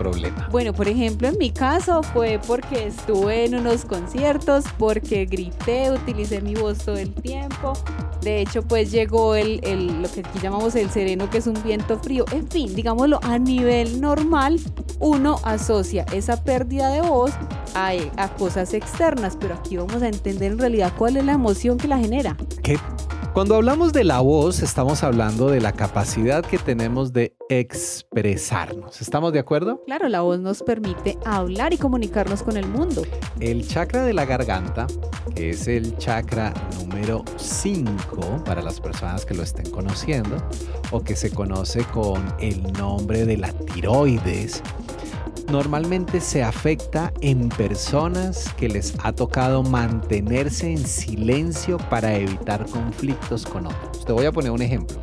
[0.00, 0.48] problema.
[0.50, 6.40] Bueno, por ejemplo, en mi caso fue porque estuve en unos conciertos, porque grité, utilicé
[6.40, 7.74] mi voz todo el tiempo.
[8.22, 11.62] De hecho, pues llegó el, el, lo que aquí llamamos el sereno, que es un
[11.62, 12.24] viento frío.
[12.32, 14.58] En fin, digámoslo, a nivel normal,
[15.00, 17.32] uno asocia esa pérdida de voz
[17.74, 21.76] a, a cosas externas, pero aquí vamos a entender en realidad cuál es la emoción
[21.76, 22.36] que la genera.
[22.62, 22.78] ¿Qué
[23.32, 29.00] cuando hablamos de la voz, estamos hablando de la capacidad que tenemos de expresarnos.
[29.00, 29.82] ¿Estamos de acuerdo?
[29.86, 33.02] Claro, la voz nos permite hablar y comunicarnos con el mundo.
[33.38, 34.86] El chakra de la garganta,
[35.34, 40.36] que es el chakra número 5 para las personas que lo estén conociendo,
[40.90, 44.62] o que se conoce con el nombre de la tiroides,
[45.50, 53.44] normalmente se afecta en personas que les ha tocado mantenerse en silencio para evitar conflictos
[53.44, 54.04] con otros.
[54.04, 55.00] Te voy a poner un ejemplo.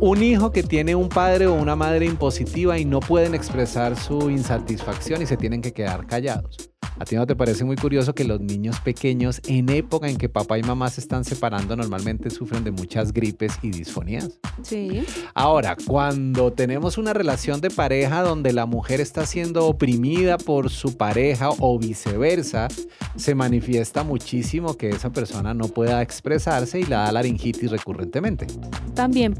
[0.00, 4.30] Un hijo que tiene un padre o una madre impositiva y no pueden expresar su
[4.30, 6.67] insatisfacción y se tienen que quedar callados.
[7.00, 10.28] ¿A ti no te parece muy curioso que los niños pequeños en época en que
[10.28, 14.40] papá y mamá se están separando normalmente sufren de muchas gripes y disfonías?
[14.62, 15.04] Sí.
[15.32, 20.96] Ahora, cuando tenemos una relación de pareja donde la mujer está siendo oprimida por su
[20.96, 22.66] pareja o viceversa,
[23.14, 28.48] se manifiesta muchísimo que esa persona no pueda expresarse y la da laringitis recurrentemente.
[28.94, 29.36] También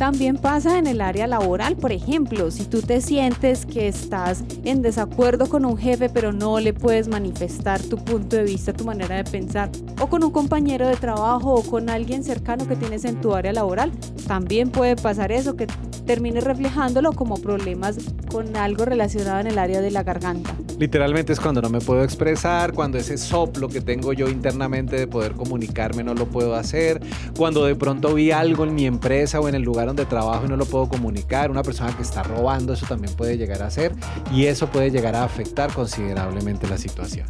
[0.00, 4.80] también pasa en el área laboral, por ejemplo, si tú te sientes que estás en
[4.80, 9.16] desacuerdo con un jefe pero no le puedes manifestar tu punto de vista, tu manera
[9.16, 13.20] de pensar, o con un compañero de trabajo o con alguien cercano que tienes en
[13.20, 13.92] tu área laboral,
[14.26, 15.66] también puede pasar eso, que
[16.06, 17.98] termine reflejándolo como problemas
[18.30, 20.54] con algo relacionado en el área de la garganta.
[20.78, 25.06] Literalmente es cuando no me puedo expresar, cuando ese soplo que tengo yo internamente de
[25.06, 27.00] poder comunicarme no lo puedo hacer,
[27.36, 30.48] cuando de pronto vi algo en mi empresa o en el lugar donde trabajo y
[30.48, 33.92] no lo puedo comunicar, una persona que está robando, eso también puede llegar a ser
[34.32, 37.26] y eso puede llegar a afectar considerablemente la situación.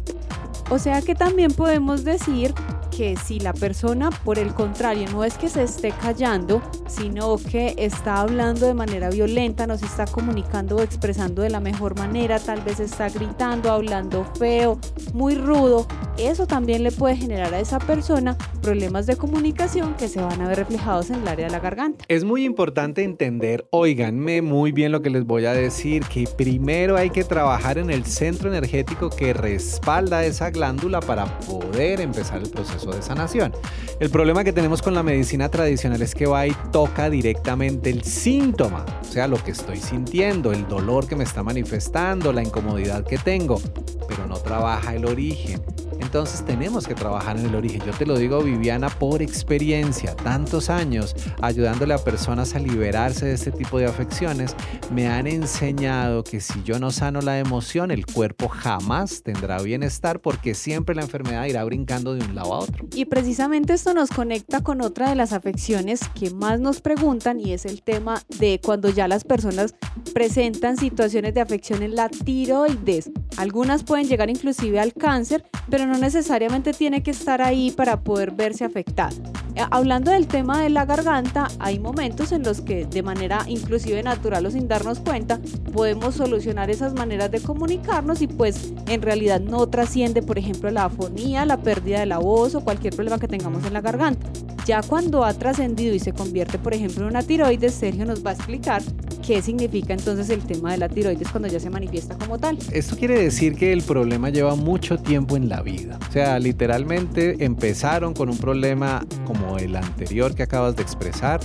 [0.69, 2.53] O sea que también podemos decir
[2.95, 7.73] que si la persona, por el contrario, no es que se esté callando, sino que
[7.77, 12.39] está hablando de manera violenta, no se está comunicando o expresando de la mejor manera,
[12.39, 14.79] tal vez está gritando, hablando feo,
[15.13, 20.21] muy rudo, eso también le puede generar a esa persona problemas de comunicación que se
[20.21, 22.05] van a ver reflejados en el área de la garganta.
[22.07, 26.97] Es muy importante entender, oiganme muy bien lo que les voy a decir, que primero
[26.97, 32.49] hay que trabajar en el centro energético que respalda esa glándula para poder empezar el
[32.49, 33.53] proceso de sanación.
[33.99, 38.03] El problema que tenemos con la medicina tradicional es que va y toca directamente el
[38.03, 43.05] síntoma, o sea, lo que estoy sintiendo, el dolor que me está manifestando, la incomodidad
[43.05, 43.61] que tengo,
[44.07, 45.61] pero no trabaja el origen.
[45.99, 47.81] Entonces tenemos que trabajar en el origen.
[47.85, 53.33] Yo te lo digo, Viviana, por experiencia, tantos años ayudándole a personas a liberarse de
[53.33, 54.55] este tipo de afecciones,
[54.93, 60.21] me han enseñado que si yo no sano la emoción, el cuerpo jamás tendrá bienestar
[60.21, 62.87] porque siempre la enfermedad irá brincando de un lado a otro.
[62.95, 67.53] Y precisamente esto nos conecta con otra de las afecciones que más nos preguntan y
[67.53, 69.75] es el tema de cuando ya las personas
[70.13, 73.11] presentan situaciones de afección en la tiroides.
[73.37, 78.31] Algunas pueden llegar inclusive al cáncer, pero no necesariamente tiene que estar ahí para poder
[78.31, 79.11] verse afectada.
[79.55, 84.01] Eh, hablando del tema de la garganta, hay momentos en los que de manera inclusive
[84.01, 85.39] natural o sin darnos cuenta
[85.73, 90.85] podemos solucionar esas maneras de comunicarnos y pues en realidad no trasciende por ejemplo la
[90.85, 94.27] afonía, la pérdida de la voz o cualquier problema que tengamos en la garganta.
[94.71, 98.29] Ya cuando ha trascendido y se convierte por ejemplo en una tiroides, Sergio nos va
[98.29, 98.81] a explicar
[99.21, 102.57] qué significa entonces el tema de la tiroides cuando ya se manifiesta como tal.
[102.71, 105.99] Esto quiere decir que el problema lleva mucho tiempo en la vida.
[106.07, 111.41] O sea, literalmente empezaron con un problema como el anterior que acabas de expresar.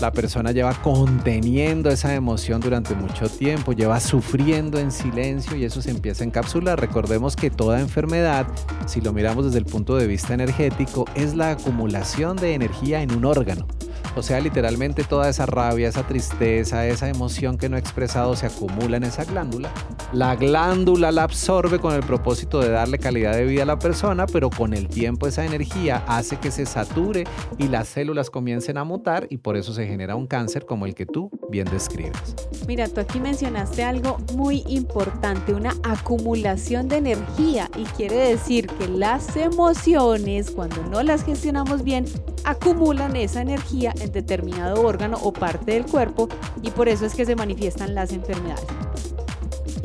[0.00, 5.80] La persona lleva conteniendo esa emoción durante mucho tiempo, lleva sufriendo en silencio y eso
[5.80, 6.80] se empieza a encapsular.
[6.80, 8.46] Recordemos que toda enfermedad,
[8.86, 13.12] si lo miramos desde el punto de vista energético, es la acumulación de energía en
[13.12, 13.66] un órgano.
[14.16, 18.46] O sea, literalmente toda esa rabia, esa tristeza, esa emoción que no he expresado se
[18.46, 19.70] acumula en esa glándula.
[20.12, 24.26] La glándula la absorbe con el propósito de darle calidad de vida a la persona,
[24.26, 27.24] pero con el tiempo esa energía hace que se sature
[27.58, 30.94] y las células comiencen a mutar y por eso se genera un cáncer como el
[30.94, 32.36] que tú bien describes.
[32.68, 38.88] Mira, tú aquí mencionaste algo muy importante, una acumulación de energía y quiere decir que
[38.88, 42.06] las emociones, cuando no las gestionamos bien,
[42.44, 46.28] acumulan esa energía en determinado órgano o parte del cuerpo
[46.62, 48.83] y por eso es que se manifiestan las enfermedades.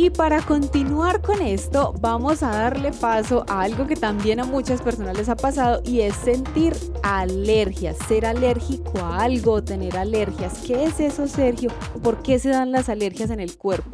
[0.01, 4.81] Y para continuar con esto, vamos a darle paso a algo que también a muchas
[4.81, 6.73] personas les ha pasado y es sentir
[7.03, 10.59] alergias, ser alérgico a algo, tener alergias.
[10.65, 11.69] ¿Qué es eso, Sergio?
[12.01, 13.91] ¿Por qué se dan las alergias en el cuerpo?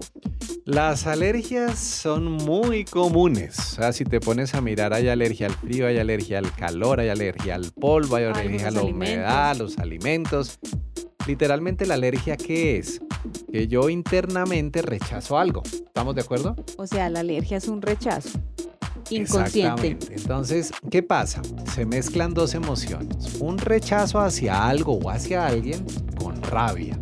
[0.63, 3.57] Las alergias son muy comunes.
[3.57, 6.99] O sea, si te pones a mirar, hay alergia al frío, hay alergia al calor,
[6.99, 10.59] hay alergia al polvo, hay alergia a la humedad, a los alimentos.
[11.28, 13.01] Literalmente la alergia, ¿qué es?
[13.51, 15.63] Que yo internamente rechazo algo.
[15.63, 16.55] ¿Estamos de acuerdo?
[16.78, 18.39] O sea, la alergia es un rechazo
[19.09, 19.97] inconsciente.
[20.11, 21.41] Entonces, ¿qué pasa?
[21.73, 23.36] Se mezclan dos emociones.
[23.39, 25.86] Un rechazo hacia algo o hacia alguien
[26.17, 26.99] con rabia.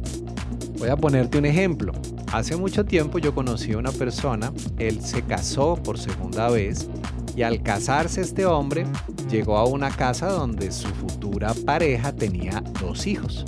[0.77, 1.93] Voy a ponerte un ejemplo.
[2.31, 6.89] Hace mucho tiempo yo conocí a una persona, él se casó por segunda vez
[7.35, 8.85] y al casarse este hombre
[9.29, 13.45] llegó a una casa donde su futura pareja tenía dos hijos.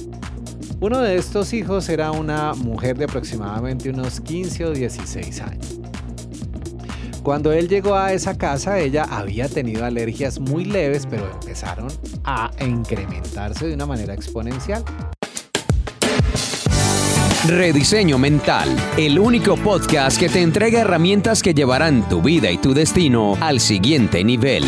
[0.85, 5.79] Uno de estos hijos era una mujer de aproximadamente unos 15 o 16 años.
[7.23, 11.87] Cuando él llegó a esa casa, ella había tenido alergias muy leves, pero empezaron
[12.23, 14.83] a incrementarse de una manera exponencial.
[17.47, 22.75] Rediseño Mental, el único podcast que te entrega herramientas que llevarán tu vida y tu
[22.75, 24.65] destino al siguiente nivel.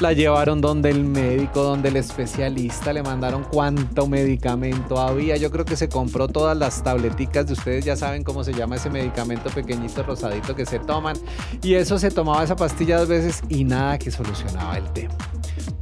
[0.00, 5.36] La llevaron donde el médico, donde el especialista, le mandaron cuánto medicamento había.
[5.36, 8.76] Yo creo que se compró todas las tableticas de ustedes, ya saben cómo se llama
[8.76, 11.18] ese medicamento pequeñito rosadito que se toman.
[11.62, 15.14] Y eso se tomaba esa pastilla dos veces y nada que solucionaba el tema.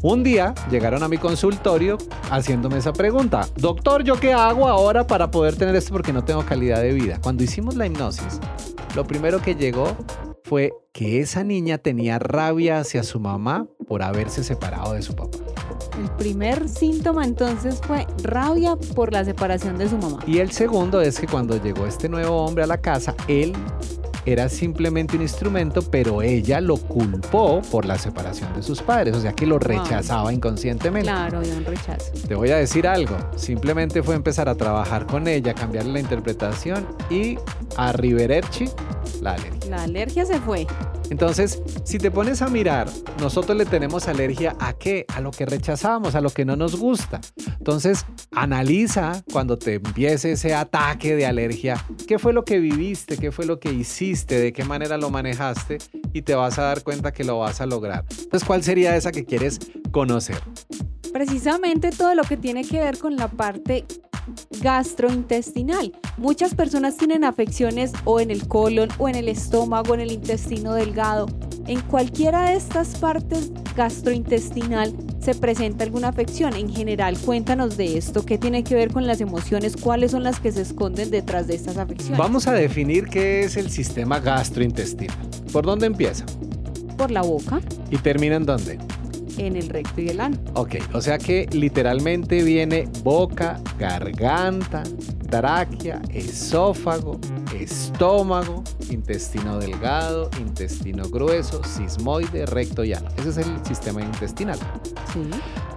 [0.02, 1.96] Un día llegaron a mi consultorio
[2.28, 3.46] haciéndome esa pregunta.
[3.54, 7.20] Doctor, ¿yo qué hago ahora para poder tener esto porque no tengo calidad de vida?
[7.22, 8.40] Cuando hicimos la hipnosis,
[8.96, 9.96] lo primero que llegó
[10.48, 15.36] fue que esa niña tenía rabia hacia su mamá por haberse separado de su papá.
[16.00, 20.20] El primer síntoma entonces fue rabia por la separación de su mamá.
[20.26, 23.52] Y el segundo es que cuando llegó este nuevo hombre a la casa, él
[24.32, 29.20] era simplemente un instrumento, pero ella lo culpó por la separación de sus padres, o
[29.20, 31.08] sea que lo rechazaba inconscientemente.
[31.08, 32.12] Claro, había un rechazo.
[32.26, 36.86] Te voy a decir algo, simplemente fue empezar a trabajar con ella, cambiarle la interpretación
[37.08, 37.38] y
[37.76, 38.66] a Rivererchi
[39.22, 39.70] la alergia.
[39.70, 40.66] La alergia se fue.
[41.10, 42.88] Entonces, si te pones a mirar,
[43.20, 45.06] nosotros le tenemos alergia a qué?
[45.14, 47.20] A lo que rechazamos, a lo que no nos gusta.
[47.58, 53.32] Entonces, analiza cuando te empiece ese ataque de alergia, qué fue lo que viviste, qué
[53.32, 55.78] fue lo que hiciste, de qué manera lo manejaste
[56.12, 58.04] y te vas a dar cuenta que lo vas a lograr.
[58.10, 59.58] Entonces, ¿cuál sería esa que quieres
[59.90, 60.38] conocer?
[61.12, 63.84] Precisamente todo lo que tiene que ver con la parte
[64.60, 65.92] gastrointestinal.
[66.16, 70.74] Muchas personas tienen afecciones o en el colon o en el estómago, en el intestino
[70.74, 71.26] delgado.
[71.66, 76.54] En cualquiera de estas partes gastrointestinal se presenta alguna afección.
[76.54, 80.40] En general, cuéntanos de esto, qué tiene que ver con las emociones, cuáles son las
[80.40, 82.18] que se esconden detrás de estas afecciones.
[82.18, 85.16] Vamos a definir qué es el sistema gastrointestinal.
[85.52, 86.24] ¿Por dónde empieza?
[86.96, 87.60] Por la boca.
[87.90, 88.78] ¿Y termina en dónde?
[89.38, 90.36] en el recto y el ano.
[90.54, 94.82] Ok, o sea que literalmente viene boca, garganta,
[95.30, 97.20] tráquea, esófago,
[97.58, 103.08] estómago, intestino delgado, intestino grueso, sismoide, recto y ano.
[103.16, 104.58] Ese es el sistema intestinal.
[105.12, 105.22] Sí.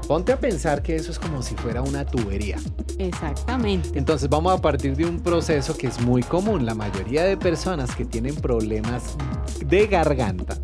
[0.08, 2.58] Ponte a pensar que eso es como si fuera una tubería.
[2.98, 3.98] Exactamente.
[3.98, 6.66] Entonces vamos a partir de un proceso que es muy común.
[6.66, 9.16] La mayoría de personas que tienen problemas
[9.66, 10.58] de garganta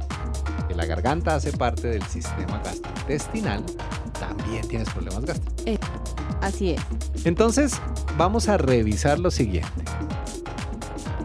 [0.78, 3.64] la garganta hace parte del sistema gastrointestinal,
[4.20, 5.66] también tienes problemas gástricos.
[5.66, 5.80] Eh,
[6.40, 6.82] así es.
[7.26, 7.82] Entonces,
[8.16, 9.72] vamos a revisar lo siguiente.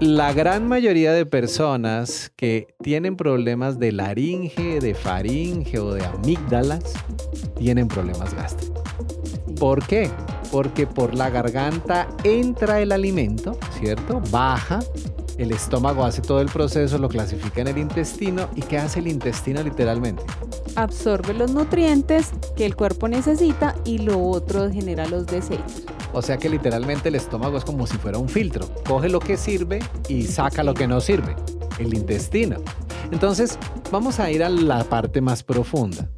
[0.03, 6.95] La gran mayoría de personas que tienen problemas de laringe, de faringe o de amígdalas
[7.57, 8.83] tienen problemas gástricos.
[9.61, 10.11] ¿Por qué?
[10.51, 14.21] Porque por la garganta entra el alimento, ¿cierto?
[14.33, 14.81] Baja,
[15.39, 19.07] el estómago hace todo el proceso, lo clasifica en el intestino y ¿qué hace el
[19.07, 20.25] intestino literalmente?
[20.75, 25.85] Absorbe los nutrientes que el cuerpo necesita y lo otro genera los desechos.
[26.13, 28.69] O sea que literalmente el estómago es como si fuera un filtro.
[28.87, 31.35] Coge lo que sirve y saca lo que no sirve.
[31.79, 32.57] El intestino.
[33.11, 33.59] Entonces,
[33.91, 36.09] vamos a ir a la parte más profunda.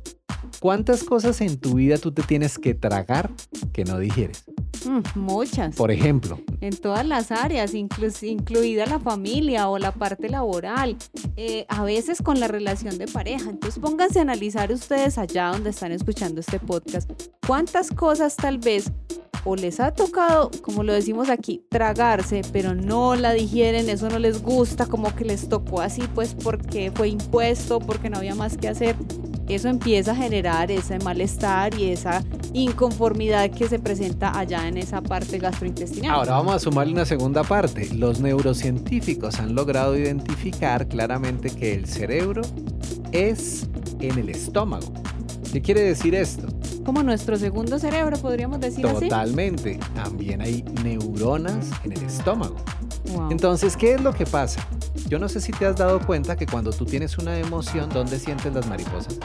[0.61, 3.31] ¿Cuántas cosas en tu vida tú te tienes que tragar
[3.73, 4.45] que no digieres?
[4.87, 5.77] Mm, muchas.
[5.77, 10.97] Por ejemplo, En todas las áreas, inclus- incluida la familia o la parte laboral,
[11.37, 13.51] eh, a veces con la relación de pareja.
[13.51, 17.11] Entonces pónganse a analizar ustedes allá donde están escuchando este podcast,
[17.47, 18.91] cuántas cosas tal vez
[19.47, 24.19] o les ha tocado, como lo decimos aquí, tragarse, pero no la digieren, eso no
[24.19, 28.57] les gusta, como que les tocó así, pues porque fue impuesto, porque no había más
[28.57, 28.97] que hacer.
[29.47, 35.03] Eso empieza a generar ese malestar y esa inconformidad que se presenta allá en esa
[35.03, 36.15] parte gastrointestinal.
[36.15, 37.89] ahora vamos a sumarle una segunda parte.
[37.95, 42.43] Los neurocientíficos han logrado identificar claramente que el cerebro
[43.13, 43.69] es
[44.01, 44.93] en el estómago.
[45.53, 46.49] ¿Qué quiere decir esto?
[46.85, 49.09] como nuestro segundo cerebro, podríamos decir así.
[49.09, 49.81] Totalmente.
[49.95, 52.57] También hay neuronas en el estómago.
[53.13, 53.31] Wow.
[53.31, 54.67] Entonces, ¿qué es lo que pasa?
[55.09, 58.19] Yo no sé si te has dado cuenta que cuando tú tienes una emoción, ¿dónde
[58.19, 59.19] sientes las mariposas?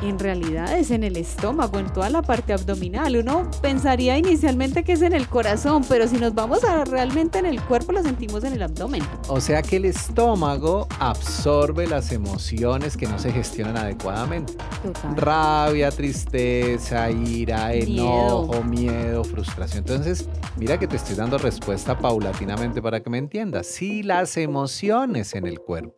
[0.00, 3.16] En realidad es en el estómago, en toda la parte abdominal.
[3.16, 7.46] Uno pensaría inicialmente que es en el corazón, pero si nos vamos a realmente en
[7.46, 9.02] el cuerpo, lo sentimos en el abdomen.
[9.26, 14.54] O sea que el estómago absorbe las emociones que no se gestionan adecuadamente.
[14.84, 15.16] Total.
[15.16, 19.24] Rabia, tristeza, ira, enojo, miedo.
[19.24, 19.78] frustración.
[19.78, 23.66] Entonces, mira que te estoy dando respuesta paulatinamente para que me entiendas.
[23.66, 25.94] Si las emociones en el cuerpo.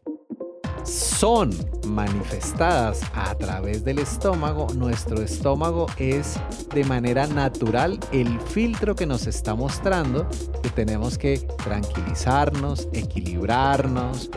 [0.85, 1.51] Son
[1.87, 6.39] manifestadas a través del estómago, nuestro estómago es
[6.75, 10.29] de manera natural el filtro que nos está mostrando
[10.63, 14.31] que tenemos que tranquilizarnos, equilibrarnos,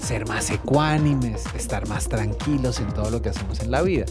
[0.00, 4.06] ser más ecuánimes, estar más tranquilos en todo lo que hacemos en la vida.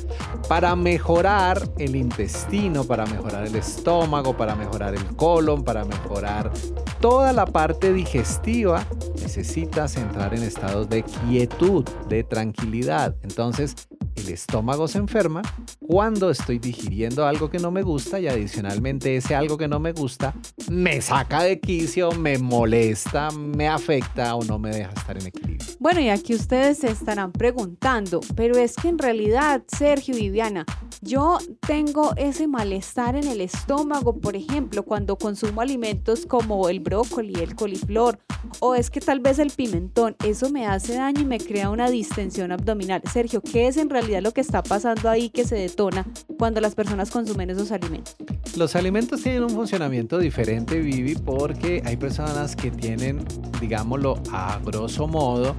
[0.47, 6.51] Para mejorar el intestino, para mejorar el estómago, para mejorar el colon, para mejorar
[6.99, 8.85] toda la parte digestiva,
[9.21, 13.15] necesitas entrar en estados de quietud, de tranquilidad.
[13.23, 13.75] Entonces,
[14.20, 15.41] el estómago se enferma
[15.80, 19.93] cuando estoy digiriendo algo que no me gusta y adicionalmente ese algo que no me
[19.93, 20.34] gusta
[20.70, 25.67] me saca de quicio, me molesta, me afecta o no me deja estar en equilibrio.
[25.80, 30.65] Bueno, y aquí ustedes se estarán preguntando, pero es que en realidad, Sergio y Viviana,
[31.01, 37.36] yo tengo ese malestar en el estómago, por ejemplo, cuando consumo alimentos como el brócoli,
[37.36, 38.20] el coliflor,
[38.59, 41.89] o es que tal vez el pimentón, eso me hace daño y me crea una
[41.89, 43.01] distensión abdominal.
[43.11, 46.05] Sergio, ¿qué es en realidad lo que está pasando ahí que se detona
[46.38, 48.16] cuando las personas consumen esos alimentos?
[48.57, 53.24] Los alimentos tienen un funcionamiento diferente, Vivi, porque hay personas que tienen,
[53.62, 55.55] digámoslo a grosso modo,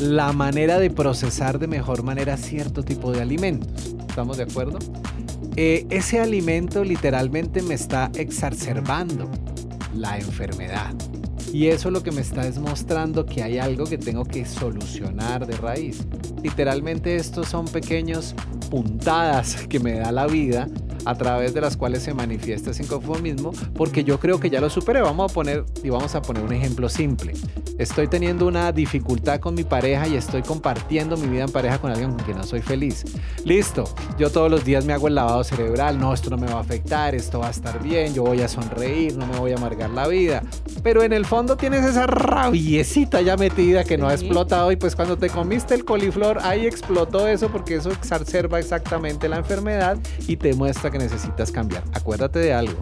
[0.00, 3.96] la manera de procesar de mejor manera cierto tipo de alimentos.
[4.08, 4.78] ¿Estamos de acuerdo?
[5.56, 9.28] Eh, ese alimento literalmente me está exacerbando
[9.94, 10.94] la enfermedad.
[11.52, 15.46] Y eso lo que me está es mostrando que hay algo que tengo que solucionar
[15.46, 16.06] de raíz.
[16.42, 18.34] Literalmente estos son pequeños
[18.70, 20.68] puntadas que me da la vida
[21.04, 24.70] a través de las cuales se manifiesta ese inconformismo, porque yo creo que ya lo
[24.70, 25.00] superé.
[25.00, 27.32] Vamos a poner y vamos a poner un ejemplo simple.
[27.78, 31.90] Estoy teniendo una dificultad con mi pareja y estoy compartiendo mi vida en pareja con
[31.90, 33.04] alguien con quien no soy feliz.
[33.44, 33.84] Listo,
[34.18, 36.60] yo todos los días me hago el lavado cerebral, no, esto no me va a
[36.60, 39.90] afectar, esto va a estar bien, yo voy a sonreír, no me voy a amargar
[39.90, 40.42] la vida.
[40.82, 44.24] Pero en el fondo tienes esa rabiecita ya metida que no ha Sí.
[44.24, 49.28] explotado y pues cuando te comiste el coliflor ahí explotó eso porque eso exacerba exactamente
[49.28, 51.82] la enfermedad y te muestra que necesitas cambiar.
[51.94, 52.78] Acuérdate de algo.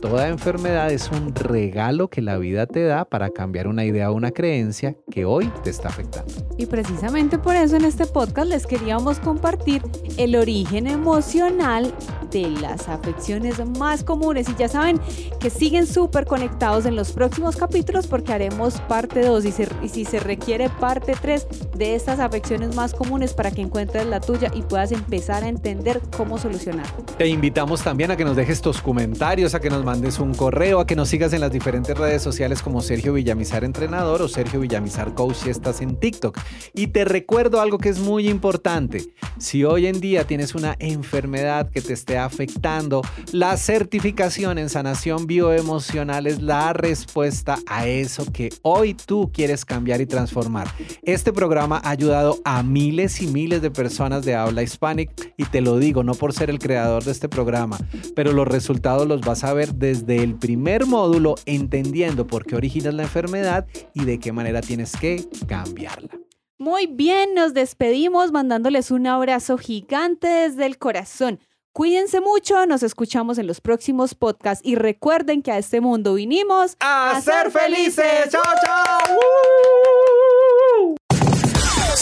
[0.00, 4.14] Toda enfermedad es un regalo que la vida te da para cambiar una idea o
[4.14, 6.30] una creencia que hoy te está afectando.
[6.58, 9.82] Y precisamente por eso en este podcast les queríamos compartir
[10.18, 11.94] el origen emocional
[12.30, 14.46] de las afecciones más comunes.
[14.50, 15.00] Y ya saben
[15.40, 19.88] que siguen súper conectados en los próximos capítulos porque haremos parte 2 y, se- y
[19.88, 24.50] si se requiere parte 3 de estas afecciones más comunes para que encuentres la tuya
[24.54, 26.86] y puedas empezar a entender cómo solucionar.
[27.16, 30.80] Te invitamos también a que nos dejes tus comentarios, a que nos mandes un correo,
[30.80, 34.60] a que nos sigas en las diferentes redes sociales como Sergio Villamizar Entrenador o Sergio
[34.60, 36.38] Villamizar Coach si estás en TikTok.
[36.72, 39.04] Y te recuerdo algo que es muy importante.
[39.38, 45.26] Si hoy en día tienes una enfermedad que te esté afectando, la certificación en sanación
[45.26, 50.68] bioemocional es la respuesta a eso que hoy tú quieres cambiar y transformar.
[51.02, 55.60] Este programa ha ayudado a miles y miles de personas de habla hispánica y te
[55.60, 57.78] lo digo, no por ser el creador de este programa,
[58.14, 62.94] pero los resultados los vas a ver desde el primer módulo entendiendo por qué originas
[62.94, 66.10] la enfermedad y de qué manera tienes que cambiarla.
[66.58, 71.40] Muy bien, nos despedimos mandándoles un abrazo gigante desde el corazón.
[71.72, 76.76] Cuídense mucho, nos escuchamos en los próximos podcasts y recuerden que a este mundo vinimos
[76.78, 78.30] ¡A ser felices!
[78.30, 79.18] ¡Chao, chao!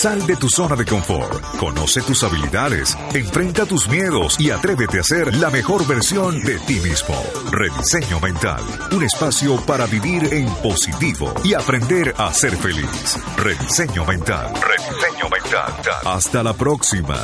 [0.03, 5.05] Sal de tu zona de confort, conoce tus habilidades, enfrenta tus miedos y atrévete a
[5.05, 7.15] ser la mejor versión de ti mismo.
[7.53, 13.17] Rediseño Mental, un espacio para vivir en positivo y aprender a ser feliz.
[13.37, 14.53] Rediseño Mental.
[14.55, 15.73] Rediseño Mental.
[16.05, 17.21] Hasta la próxima.